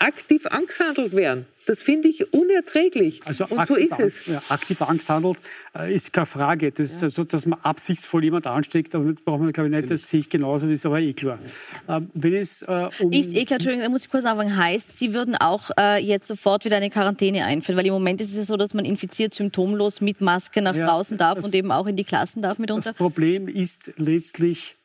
[0.00, 1.46] aktiv angsthandelt werden.
[1.66, 3.20] Das finde ich unerträglich.
[3.26, 4.26] Also und so ist es.
[4.26, 5.36] Ja, aktiv angsthandelt
[5.76, 6.72] äh, ist keine Frage.
[6.72, 9.90] Das ist also, dass man absichtsvoll jemand ansteckt, aber das braucht man, glaube ich, nicht.
[9.90, 11.38] Das sehe ich genauso, das ist aber eh klar.
[11.86, 14.56] Ähm, wenn es, äh, um ist eh klar, Entschuldigung, da muss ich kurz anfangen.
[14.56, 17.76] Heißt, Sie würden auch äh, jetzt sofort wieder eine Quarantäne einführen?
[17.76, 20.86] Weil im Moment ist es ja so, dass man infiziert symptomlos mit Maske nach ja,
[20.86, 22.90] draußen darf und eben auch in die Klassen darf mitunter.
[22.90, 24.76] Das Problem ist letztlich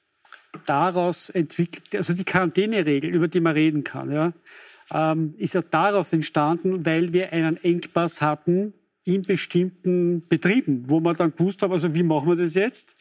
[0.65, 4.33] daraus entwickelt, also die Quarantäneregel, über die man reden kann, ja,
[4.93, 8.73] ähm, ist ja daraus entstanden, weil wir einen Engpass hatten
[9.05, 12.95] in bestimmten Betrieben, wo man dann gewusst haben, also wie machen wir das jetzt?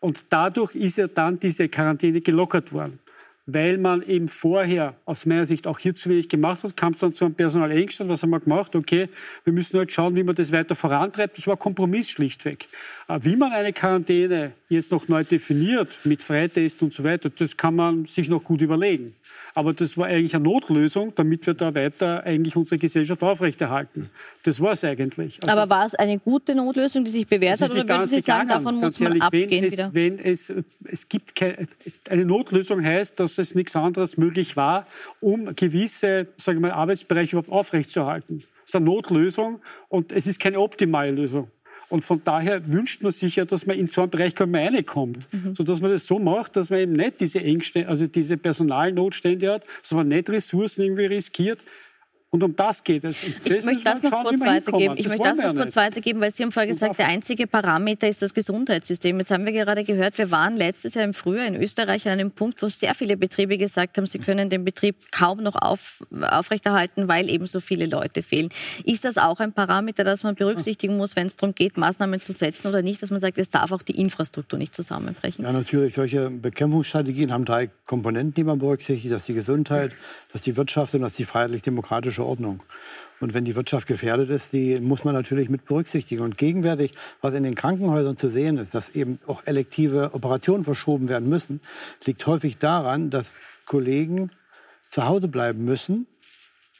[0.00, 2.98] Und dadurch ist ja dann diese Quarantäne gelockert worden.
[3.46, 7.00] Weil man eben vorher aus meiner Sicht auch hier zu wenig gemacht hat, kam es
[7.00, 8.08] dann zu einem Personalengstand.
[8.08, 8.74] Was haben wir gemacht?
[8.74, 9.10] Okay,
[9.44, 11.36] wir müssen halt schauen, wie man das weiter vorantreibt.
[11.36, 12.66] Das war Kompromiss schlichtweg.
[13.06, 17.58] Äh, wie man eine Quarantäne jetzt noch neu definiert, mit Freitest und so weiter, das
[17.58, 19.14] kann man sich noch gut überlegen.
[19.56, 24.10] Aber das war eigentlich eine Notlösung, damit wir da weiter eigentlich unsere Gesellschaft aufrechterhalten.
[24.42, 25.38] Das war es eigentlich.
[25.42, 28.48] Also Aber war es eine gute Notlösung, die sich bewährt hat, oder würden Sie sagen,
[28.48, 29.90] davon muss man abgehen wenn es, wieder?
[29.94, 30.52] Wenn es,
[30.84, 31.68] es gibt keine,
[32.10, 34.86] eine Notlösung heißt, dass es nichts anderes möglich war,
[35.20, 38.42] um gewisse, sagen wir mal, Arbeitsbereiche überhaupt aufrechtzuerhalten.
[38.58, 41.48] Es ist eine Notlösung und es ist keine optimale Lösung.
[41.94, 45.28] Und von daher wünscht man sich ja, dass man in so einen Bereich reinkommt.
[45.32, 45.54] Mhm.
[45.54, 49.62] Sodass man das so macht, dass man eben nicht diese Engstände, also diese Personalnotstände hat,
[49.80, 51.60] sondern nicht Ressourcen irgendwie riskiert.
[52.34, 53.22] Und um das geht es.
[53.44, 54.96] Ich möchte das noch kurz weitergeben.
[54.96, 58.22] Ich möchte das noch kurz weitergeben, weil Sie haben vorher gesagt, der einzige Parameter ist
[58.22, 59.16] das Gesundheitssystem.
[59.20, 62.32] Jetzt haben wir gerade gehört, wir waren letztes Jahr im Frühjahr in Österreich an einem
[62.32, 67.06] Punkt, wo sehr viele Betriebe gesagt haben, sie können den Betrieb kaum noch auf, aufrechterhalten,
[67.06, 68.48] weil eben so viele Leute fehlen.
[68.84, 72.32] Ist das auch ein Parameter, das man berücksichtigen muss, wenn es darum geht, Maßnahmen zu
[72.32, 75.44] setzen oder nicht, dass man sagt, es darf auch die Infrastruktur nicht zusammenbrechen?
[75.44, 75.94] Ja, natürlich.
[75.94, 79.14] Solche Bekämpfungsstrategien haben drei Komponenten, die man berücksichtigt.
[79.14, 79.92] Das ist die Gesundheit,
[80.34, 82.60] das ist die Wirtschaft und das die freiheitlich-demokratische Ordnung.
[83.20, 86.22] Und wenn die Wirtschaft gefährdet ist, die muss man natürlich mit berücksichtigen.
[86.22, 91.08] Und gegenwärtig, was in den Krankenhäusern zu sehen ist, dass eben auch elektive Operationen verschoben
[91.08, 91.60] werden müssen,
[92.04, 93.32] liegt häufig daran, dass
[93.64, 94.32] Kollegen
[94.90, 96.08] zu Hause bleiben müssen,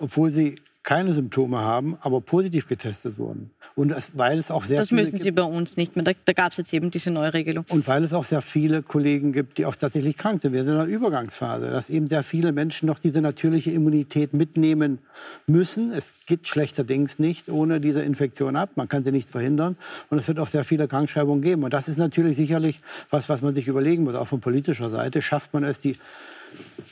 [0.01, 3.51] obwohl sie keine Symptome haben, aber positiv getestet wurden.
[3.75, 6.05] Und das, weil es auch sehr das müssen Sie bei uns nicht mehr.
[6.05, 7.65] Da, da gab es jetzt eben diese neue Regelung.
[7.71, 10.53] Und weil es auch sehr viele Kollegen gibt, die auch tatsächlich krank sind.
[10.53, 14.99] Wir sind in einer Übergangsphase, dass eben sehr viele Menschen noch diese natürliche Immunität mitnehmen
[15.47, 15.91] müssen.
[15.91, 18.73] Es geht schlechterdings nicht ohne diese Infektion ab.
[18.75, 19.79] Man kann sie nicht verhindern.
[20.11, 21.65] Und es wird auch sehr viele Krankschreibungen geben.
[21.65, 25.23] Und das ist natürlich sicherlich was, was man sich überlegen muss, auch von politischer Seite.
[25.23, 25.97] Schafft man es, die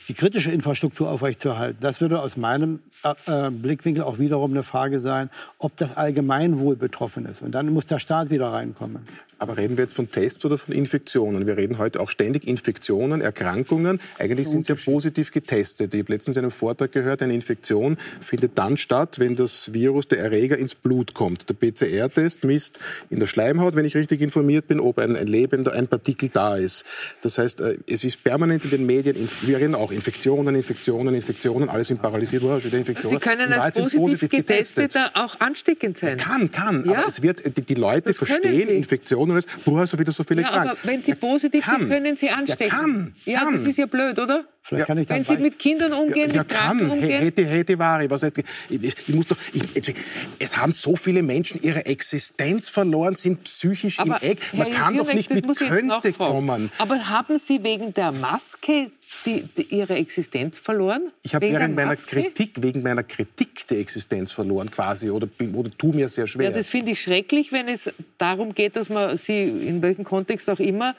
[0.07, 1.77] die kritische Infrastruktur aufrechtzuerhalten.
[1.81, 7.25] Das würde aus meinem äh, Blickwinkel auch wiederum eine Frage sein, ob das Allgemeinwohl betroffen
[7.25, 7.41] ist.
[7.41, 9.03] Und dann muss der Staat wieder reinkommen.
[9.39, 11.45] Aber reden wir jetzt von Tests oder von Infektionen?
[11.47, 13.99] Wir reden heute auch ständig Infektionen, Erkrankungen.
[14.17, 15.93] Eigentlich sind sie ja positiv getestet.
[15.93, 20.07] Ich habe letztens in einem Vortrag gehört, eine Infektion findet dann statt, wenn das Virus,
[20.07, 21.49] der Erreger, ins Blut kommt.
[21.49, 22.79] Der PCR-Test misst
[23.09, 26.55] in der Schleimhaut, wenn ich richtig informiert bin, ob ein, ein lebender, ein Partikel da
[26.55, 26.85] ist.
[27.21, 31.69] Das heißt, äh, es ist permanent in den Medien, wir reden auch Infektionen, Infektionen, Infektionen,
[31.69, 32.43] alle sind paralysiert.
[32.43, 33.19] Wow, schon Infektionen.
[33.19, 36.17] Sie können als positiv, positiv getesteter auch ansteckend sein.
[36.17, 36.85] Kann, kann.
[36.85, 36.99] Ja?
[36.99, 40.23] Aber es wird, die, die Leute das verstehen Infektionen und es, woher so wieder so
[40.23, 40.71] viele ja, krank.
[40.71, 42.65] Aber wenn Sie positiv sind, können Sie anstecken.
[42.65, 43.53] Ja, kann, ja, kann.
[43.53, 44.45] das ist ja blöd, oder?
[44.65, 46.91] Vielleicht kann ich Wenn Sie mit Kindern umgehen, ja, ja, mit Kranken kann.
[46.91, 47.21] umgehen.
[47.21, 48.09] Hätte, hätte, Ware.
[48.09, 48.33] Was, ich,
[48.69, 49.93] ich muss doch, ich,
[50.39, 54.39] es haben so viele Menschen ihre Existenz verloren, sind psychisch Aber im Eck.
[54.53, 56.71] Man Herr kann doch nicht mit könnte kommen.
[56.77, 58.89] Aber haben Sie wegen der Maske
[59.25, 61.11] die, die ihre Existenz verloren?
[61.23, 65.91] Ich habe während meiner Kritik, wegen meiner Kritik die Existenz verloren quasi oder, oder tu
[65.91, 66.49] mir sehr schwer.
[66.49, 70.49] Ja, das finde ich schrecklich, wenn es darum geht, dass man sie in welchem Kontext
[70.49, 70.95] auch immer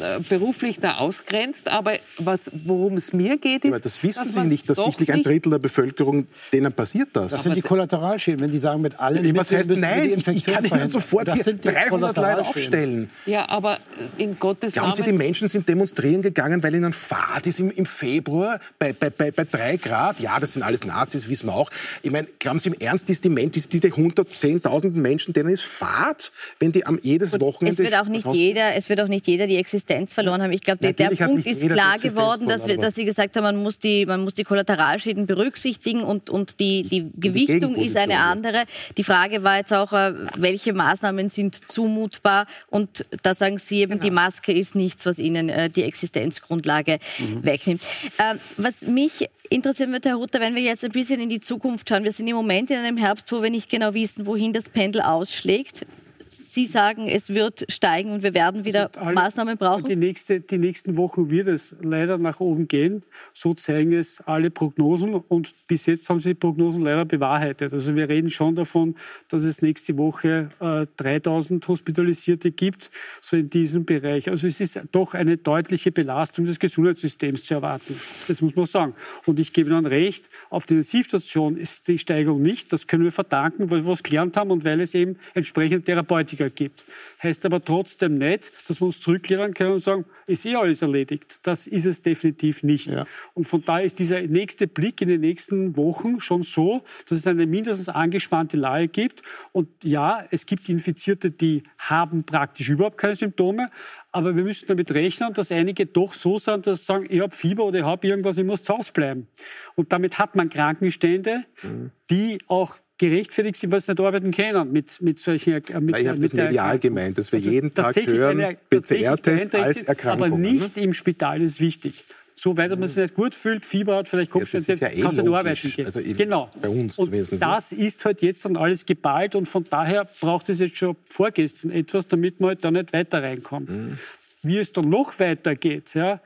[0.00, 1.68] äh, beruflich da ausgrenzt.
[1.68, 5.22] Aber was, worum es mir geht, ist, Aber das wissen Sie nicht, dass sichtlich ein
[5.22, 7.32] Drittel der Bevölkerung denen passiert das.
[7.32, 9.24] Das sind die Kollateralschäden, wenn Sie sagen mit allen.
[9.24, 10.22] Ja, was heißt nein?
[10.32, 13.10] Ich kann Ihnen sofort hier 300 Leute aufstellen.
[13.26, 13.78] Ja, aber
[14.18, 17.86] in Gottes Glauben Sie, die Menschen sind demonstrieren gegangen, weil ihnen fad ist im, im
[17.86, 20.20] Februar bei, bei, bei, bei drei Grad.
[20.20, 21.70] Ja, das sind alles Nazis, wissen wir auch.
[22.02, 26.72] Ich meine, glauben Sie im Ernst, ist die, diese 110.000 Menschen, denen ist Fahrt, wenn
[26.72, 27.82] die am jedes Wochenende...
[27.82, 30.52] Es wird, auch nicht jeder, es wird auch nicht jeder die Existenz verloren haben.
[30.52, 33.78] Ich glaube, der Punkt ist klar geworden, dass, wir, dass Sie gesagt haben, man muss
[33.78, 38.64] die, man muss die Kollateralschäden berücksichtigen und, und die, die Gewichtung die ist eine andere.
[38.96, 43.92] Die Frage war jetzt auch, äh, welche Maßnahmen sind zumutbar und da sagen Sie eben,
[43.92, 44.02] genau.
[44.02, 47.82] die Maske ist nichts, was Ihnen äh, die Existenzgrundlage mhm wegnimmt.
[48.18, 51.88] Ähm, was mich interessiert wird, Herr Rutter, wenn wir jetzt ein bisschen in die Zukunft
[51.88, 52.04] schauen.
[52.04, 55.02] Wir sind im Moment in einem Herbst, wo wir nicht genau wissen, wohin das Pendel
[55.02, 55.86] ausschlägt.
[56.34, 59.84] Sie sagen, es wird steigen und wir werden wieder also alle, Maßnahmen brauchen?
[59.84, 63.02] Die, nächste, die nächsten Wochen wird es leider nach oben gehen.
[63.34, 65.14] So zeigen es alle Prognosen.
[65.14, 67.74] Und bis jetzt haben sie die Prognosen leider bewahrheitet.
[67.74, 68.96] Also wir reden schon davon,
[69.28, 74.30] dass es nächste Woche äh, 3000 Hospitalisierte gibt, so in diesem Bereich.
[74.30, 78.00] Also es ist doch eine deutliche Belastung des Gesundheitssystems zu erwarten.
[78.26, 78.94] Das muss man sagen.
[79.26, 82.72] Und ich gebe Ihnen recht, auf der Intensivstation ist die Steigerung nicht.
[82.72, 86.21] Das können wir verdanken, weil wir es gelernt haben und weil es eben entsprechend Therapeuten
[86.22, 86.84] Heutiger gibt.
[87.22, 91.40] Heißt aber trotzdem nicht, dass wir uns zurücklehnen können und sagen, ist eh alles erledigt.
[91.42, 92.86] Das ist es definitiv nicht.
[92.86, 93.06] Ja.
[93.34, 97.26] Und von daher ist dieser nächste Blick in den nächsten Wochen schon so, dass es
[97.26, 99.22] eine mindestens angespannte Lage gibt.
[99.50, 103.70] Und ja, es gibt Infizierte, die haben praktisch überhaupt keine Symptome.
[104.12, 107.34] Aber wir müssen damit rechnen, dass einige doch so sind, dass sie sagen, ich habe
[107.34, 109.26] Fieber oder ich habe irgendwas, ich muss zu Hause bleiben.
[109.74, 111.90] Und damit hat man Krankenstände, mhm.
[112.10, 112.76] die auch
[113.10, 115.54] gerechtfertigt sind, weil sie nicht arbeiten können mit, mit solchen...
[115.54, 119.82] Äh, mit, ich habe das medial gemeint, dass wir also jeden Tag hören, PCR-Test als
[119.84, 120.26] Erkrankung.
[120.26, 122.04] Aber nicht im Spital ist wichtig.
[122.34, 125.00] So weit, dass man sich nicht gut fühlt, Fieber hat, vielleicht Kopfschmerzen, ja, ja eh
[125.02, 125.84] kann nicht arbeiten gehen.
[125.84, 126.48] Also genau.
[126.60, 127.42] Bei uns und zumindest.
[127.42, 131.70] Das ist halt jetzt dann alles geballt und von daher braucht es jetzt schon vorgestern
[131.70, 133.68] etwas, damit man halt da nicht weiter reinkommt.
[133.68, 133.98] Mhm.
[134.42, 136.20] Wie es dann noch weitergeht, ja,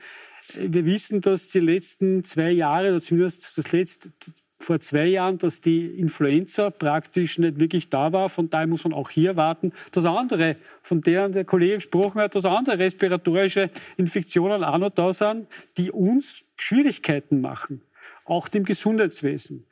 [0.55, 4.09] wir wissen, dass die letzten zwei Jahre, oder zumindest das letzte,
[4.59, 8.29] vor zwei Jahren, dass die Influenza praktisch nicht wirklich da war.
[8.29, 12.35] Von daher muss man auch hier warten, dass andere, von deren der Kollege gesprochen hat,
[12.35, 15.47] dass andere respiratorische Infektionen auch noch da sind,
[15.77, 17.81] die uns Schwierigkeiten machen,
[18.25, 19.65] auch dem Gesundheitswesen.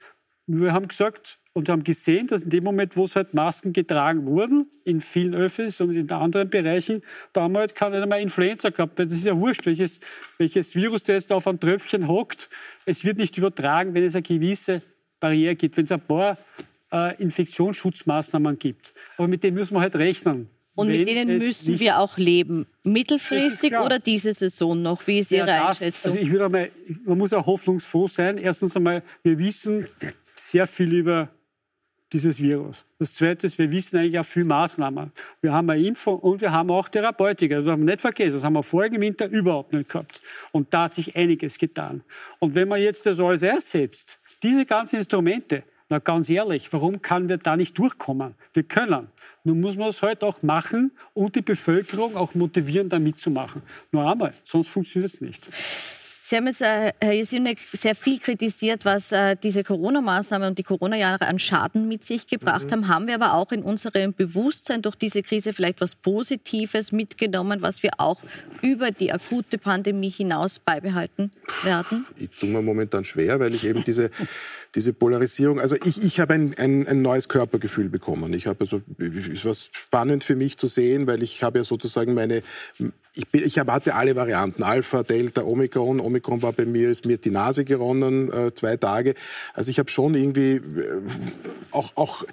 [0.48, 4.26] Wir haben gesagt und haben gesehen, dass in dem Moment, wo es halt Masken getragen
[4.26, 7.02] wurden, in vielen Öffis und in anderen Bereichen,
[7.32, 9.00] da haben wir halt keine einmal Influenza gehabt.
[9.00, 10.02] Das ist ja wurscht, welches,
[10.38, 12.50] welches Virus der jetzt auf ein Tröpfchen hockt.
[12.86, 14.82] Es wird nicht übertragen, wenn es eine gewisse
[15.22, 16.38] Barriere gibt, wenn es ein paar
[16.92, 18.94] äh, Infektionsschutzmaßnahmen gibt.
[19.18, 20.50] Aber mit denen müssen wir halt rechnen.
[20.76, 22.68] Und mit denen müssen wir auch leben.
[22.84, 25.08] Mittelfristig oder diese Saison noch?
[25.08, 26.12] Wie ist Ihre ja, das, Einschätzung?
[26.12, 26.70] Also ich würde einmal,
[27.06, 28.38] man muss auch hoffnungsfroh sein.
[28.38, 29.88] Erstens einmal, wir wissen
[30.36, 31.30] sehr viel über
[32.16, 32.86] dieses Virus.
[32.98, 35.12] Das Zweite ist, wir wissen eigentlich auch viel Maßnahmen.
[35.42, 37.58] Wir haben eine Impfung und wir haben auch Therapeutika.
[37.58, 38.36] Das haben wir nicht vergessen.
[38.36, 40.22] Das haben wir vorigen Winter überhaupt nicht gehabt.
[40.54, 42.04] Und da hat sich einiges getan.
[42.40, 47.28] Und wenn man jetzt das alles ersetzt, diese ganzen Instrumente, na ganz ehrlich, warum kann
[47.28, 48.36] wir da nicht durchkommen?
[48.54, 49.10] Wir können.
[49.44, 53.62] Nun muss man es halt auch machen und die Bevölkerung auch motivieren, da mitzumachen.
[53.92, 55.46] Nur einmal, sonst funktioniert es nicht.
[56.28, 60.64] Sie haben jetzt, äh, Herr Jesilnek, sehr viel kritisiert, was äh, diese Corona-Maßnahmen und die
[60.64, 62.72] Corona-Jahre an Schaden mit sich gebracht mhm.
[62.72, 62.88] haben.
[62.88, 67.84] Haben wir aber auch in unserem Bewusstsein durch diese Krise vielleicht was Positives mitgenommen, was
[67.84, 68.18] wir auch
[68.64, 72.08] über die akute Pandemie hinaus beibehalten werden?
[72.18, 74.10] Ich tue mir momentan schwer, weil ich eben diese,
[74.74, 78.34] diese Polarisierung, also ich, ich habe ein, ein, ein neues Körpergefühl bekommen.
[78.34, 82.16] Ich habe also, es war spannend für mich zu sehen, weil ich habe ja sozusagen
[82.16, 82.42] meine
[83.16, 84.64] ich, bin, ich erwarte alle Varianten.
[84.64, 86.00] Alpha, Delta, Omikron.
[86.00, 89.16] Omikron war bei mir, ist mir die Nase geronnen, äh, zwei Tage.
[89.54, 91.02] Also ich habe schon irgendwie äh,
[91.72, 92.26] auch, auch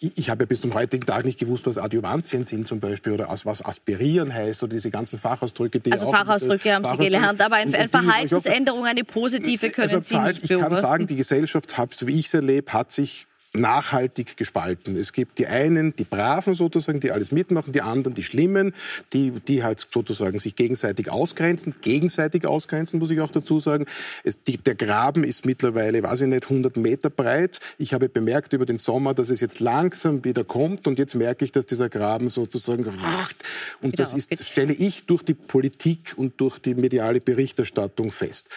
[0.00, 3.28] ich habe ja bis zum heutigen Tag nicht gewusst, was Adjuvantien sind zum Beispiel oder
[3.44, 5.78] was Aspirieren heißt oder diese ganzen Fachausdrücke.
[5.80, 10.50] Die also Fachausdrücke haben Sie gelernt, aber eine Verhaltensänderung, eine positive können also, Sie nicht
[10.50, 14.96] Ich kann sagen, die Gesellschaft, so wie ich es erlebe, hat sich nachhaltig gespalten.
[14.96, 18.72] Es gibt die einen, die Braven sozusagen, die alles mitmachen, die anderen, die Schlimmen,
[19.12, 23.86] die, die halt sozusagen sich gegenseitig ausgrenzen, gegenseitig ausgrenzen, muss ich auch dazu sagen.
[24.22, 27.58] Es, die, der Graben ist mittlerweile, weiß ich nicht, 100 Meter breit.
[27.78, 31.44] Ich habe bemerkt über den Sommer, dass es jetzt langsam wieder kommt und jetzt merke
[31.44, 32.86] ich, dass dieser Graben sozusagen
[33.82, 38.48] und das ist, stelle ich durch die Politik und durch die mediale Berichterstattung fest.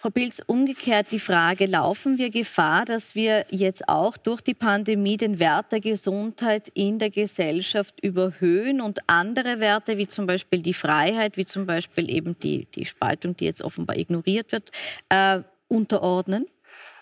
[0.00, 5.18] Frau Pilz, umgekehrt die Frage, laufen wir Gefahr, dass wir jetzt auch durch die Pandemie
[5.18, 10.72] den Wert der Gesundheit in der Gesellschaft überhöhen und andere Werte, wie zum Beispiel die
[10.72, 14.70] Freiheit, wie zum Beispiel eben die, die Spaltung, die jetzt offenbar ignoriert wird,
[15.10, 16.46] äh, unterordnen?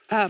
[0.09, 0.29] Äh,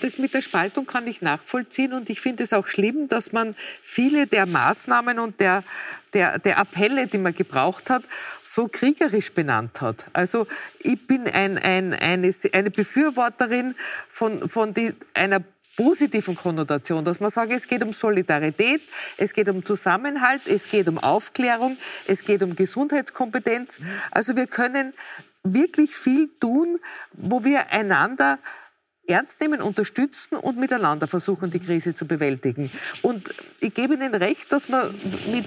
[0.00, 3.54] das mit der Spaltung kann ich nachvollziehen und ich finde es auch schlimm, dass man
[3.82, 5.62] viele der Maßnahmen und der,
[6.14, 8.02] der, der Appelle, die man gebraucht hat,
[8.42, 10.04] so kriegerisch benannt hat.
[10.12, 10.46] Also
[10.78, 13.74] ich bin ein, ein, eine, eine Befürworterin
[14.08, 15.42] von, von die, einer
[15.76, 18.80] positiven Konnotation, dass man sagt, es geht um Solidarität,
[19.16, 21.76] es geht um Zusammenhalt, es geht um Aufklärung,
[22.06, 23.80] es geht um Gesundheitskompetenz.
[24.12, 24.94] Also wir können
[25.42, 26.78] wirklich viel tun,
[27.12, 28.38] wo wir einander
[29.06, 32.70] ernst nehmen, unterstützen und miteinander versuchen, die Krise zu bewältigen.
[33.02, 34.92] Und ich gebe Ihnen recht, dass man
[35.32, 35.46] mit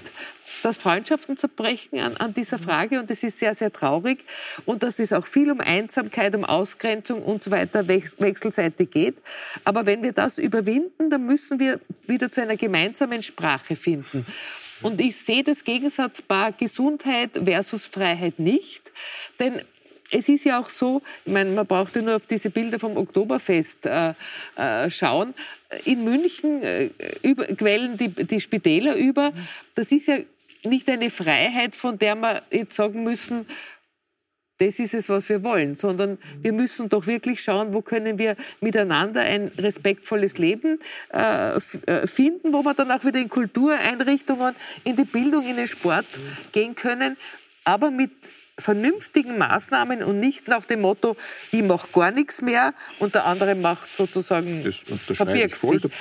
[0.64, 4.24] dass Freundschaften zerbrechen an, an dieser Frage und das ist sehr, sehr traurig
[4.66, 9.18] und dass es auch viel um Einsamkeit, um Ausgrenzung und so weiter wechselseitig geht.
[9.64, 14.26] Aber wenn wir das überwinden, dann müssen wir wieder zu einer gemeinsamen Sprache finden.
[14.82, 18.92] Und ich sehe das Gegensatzpaar Gesundheit versus Freiheit nicht,
[19.40, 19.62] denn
[20.12, 22.98] es ist ja auch so, ich meine, man braucht ja nur auf diese Bilder vom
[22.98, 24.14] Oktoberfest äh,
[24.56, 25.34] äh, schauen.
[25.84, 26.90] In München äh,
[27.24, 29.34] über, quellen die, die Spitäler über.
[29.76, 30.18] Das ist ja
[30.64, 33.46] nicht eine Freiheit, von der wir jetzt sagen müssen,
[34.60, 38.36] das ist es, was wir wollen, sondern wir müssen doch wirklich schauen, wo können wir
[38.60, 40.80] miteinander ein respektvolles Leben
[41.14, 45.68] äh, äh finden, wo wir dann auch wieder in Kultureinrichtungen, in die Bildung, in den
[45.68, 46.08] Sport
[46.54, 47.18] gehen können,
[47.66, 48.12] aber mit
[48.60, 51.16] vernünftigen Maßnahmen und nicht nach dem Motto,
[51.52, 54.84] ich mache gar nichts mehr und der andere macht sozusagen das
[55.18, 55.92] verbirgt voll, sich.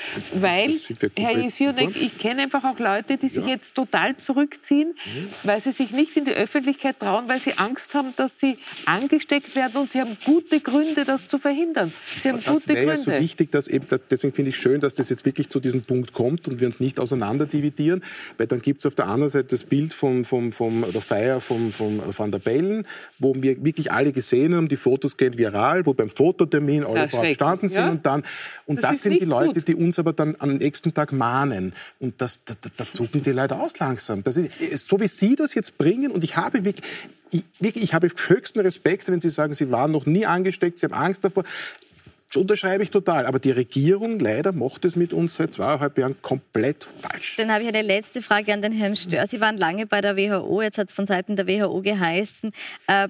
[0.40, 0.72] Weil,
[1.16, 3.50] Herr Jesionek, ich kenne einfach auch Leute, die sich ja.
[3.52, 5.28] jetzt total zurückziehen, mhm.
[5.42, 9.54] weil sie sich nicht in die Öffentlichkeit trauen, weil sie Angst haben, dass sie angesteckt
[9.54, 11.92] werden und sie haben gute Gründe, das zu verhindern.
[12.16, 12.86] Sie haben das gute Gründe.
[12.86, 15.82] Ja so wichtig, dass eben, deswegen finde ich schön, dass das jetzt wirklich zu diesem
[15.82, 18.02] Punkt kommt und wir uns nicht auseinander dividieren,
[18.38, 21.40] weil dann gibt es auf der anderen Seite das Bild vom, vom, vom, der Feier
[21.40, 22.86] von, von Van der Bällen,
[23.18, 27.22] wo wir wirklich alle gesehen haben, die Fotos gehen viral, wo beim Fototermin alle brav
[27.22, 27.90] gestanden sind ja.
[27.90, 28.22] und dann
[28.66, 29.68] und das, das sind die Leute, gut.
[29.68, 33.32] die uns aber dann am nächsten Tag mahnen und das, da, da, da zucken die
[33.32, 34.22] Leute aus langsam.
[34.22, 36.84] Das ist so wie Sie das jetzt bringen und ich habe wirklich
[37.32, 40.86] ich, wirklich, ich habe höchsten Respekt, wenn Sie sagen, Sie waren noch nie angesteckt, Sie
[40.86, 41.42] haben Angst davor.
[42.28, 43.26] Das unterschreibe ich total.
[43.26, 47.36] Aber die Regierung leider macht es mit uns seit zweieinhalb Jahren komplett falsch.
[47.36, 49.26] Dann habe ich eine letzte Frage an den Herrn Stör.
[49.26, 50.62] Sie waren lange bei der WHO.
[50.62, 52.52] Jetzt hat es von Seiten der WHO geheißen,
[52.88, 53.08] äh,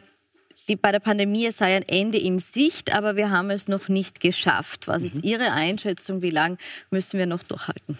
[0.68, 4.20] die, bei der Pandemie sei ein Ende in Sicht, aber wir haben es noch nicht
[4.20, 4.88] geschafft.
[4.88, 5.06] Was mhm.
[5.06, 6.22] ist Ihre Einschätzung?
[6.22, 6.56] Wie lange
[6.90, 7.98] müssen wir noch durchhalten?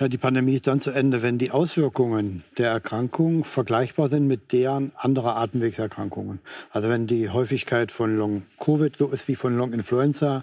[0.00, 4.50] Ja, die Pandemie ist dann zu Ende, wenn die Auswirkungen der Erkrankung vergleichbar sind mit
[4.50, 6.38] deren anderer Atemwegserkrankungen.
[6.70, 10.42] Also wenn die Häufigkeit von Long-Covid so ist wie von Long-Influenza,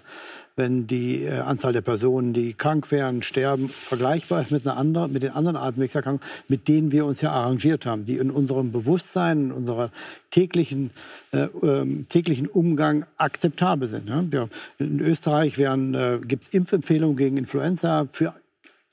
[0.54, 5.12] wenn die äh, Anzahl der Personen, die krank werden, sterben, vergleichbar ist mit, einer anderen,
[5.12, 9.46] mit den anderen Atemwegserkrankungen, mit denen wir uns ja arrangiert haben, die in unserem Bewusstsein,
[9.46, 9.90] in unserer
[10.30, 10.92] täglichen,
[11.32, 14.08] äh, äh, täglichen Umgang akzeptabel sind.
[14.08, 14.22] Ja?
[14.30, 14.48] Wir,
[14.78, 18.34] in Österreich äh, gibt es Impfempfehlungen gegen Influenza für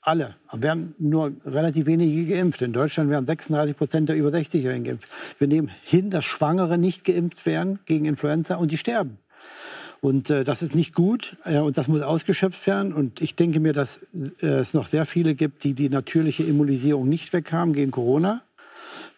[0.06, 0.36] alle.
[0.48, 2.62] Aber werden nur relativ wenige geimpft.
[2.62, 5.08] In Deutschland werden 36 Prozent der über 60-Jährigen geimpft.
[5.38, 9.18] Wir nehmen hin, dass Schwangere nicht geimpft werden gegen Influenza und die sterben.
[10.00, 12.92] Und äh, das ist nicht gut äh, und das muss ausgeschöpft werden.
[12.92, 14.00] Und ich denke mir, dass
[14.40, 18.42] äh, es noch sehr viele gibt, die die natürliche Immunisierung nicht weghaben gegen Corona.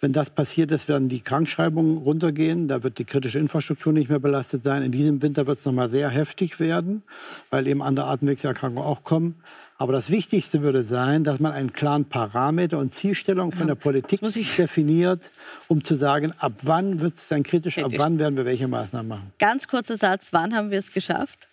[0.01, 2.69] Wenn das passiert ist, werden die Krankschreibungen runtergehen.
[2.69, 4.85] Da wird die kritische Infrastruktur nicht mehr belastet sein.
[4.85, 7.03] In diesem Winter wird es noch mal sehr heftig werden,
[7.51, 9.35] weil eben andere Atemwegserkrankungen auch kommen.
[9.81, 14.21] Aber das Wichtigste würde sein, dass man einen klaren Parameter und Zielstellung von der Politik
[14.21, 15.31] definiert,
[15.69, 19.09] um zu sagen, ab wann wird es dann kritisch, ab wann werden wir welche Maßnahmen
[19.09, 19.33] machen.
[19.39, 21.47] Ganz kurzer Satz, wann haben wir es geschafft?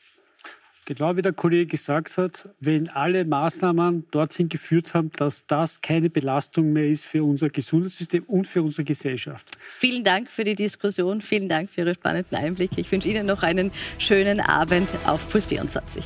[0.86, 6.10] Genau wie der Kollege gesagt hat, wenn alle Maßnahmen dorthin geführt haben, dass das keine
[6.10, 9.48] Belastung mehr ist für unser Gesundheitssystem und für unsere Gesellschaft.
[9.68, 12.82] Vielen Dank für die Diskussion, vielen Dank für Ihre spannenden Einblicke.
[12.82, 16.06] Ich wünsche Ihnen noch einen schönen Abend auf Puls 24.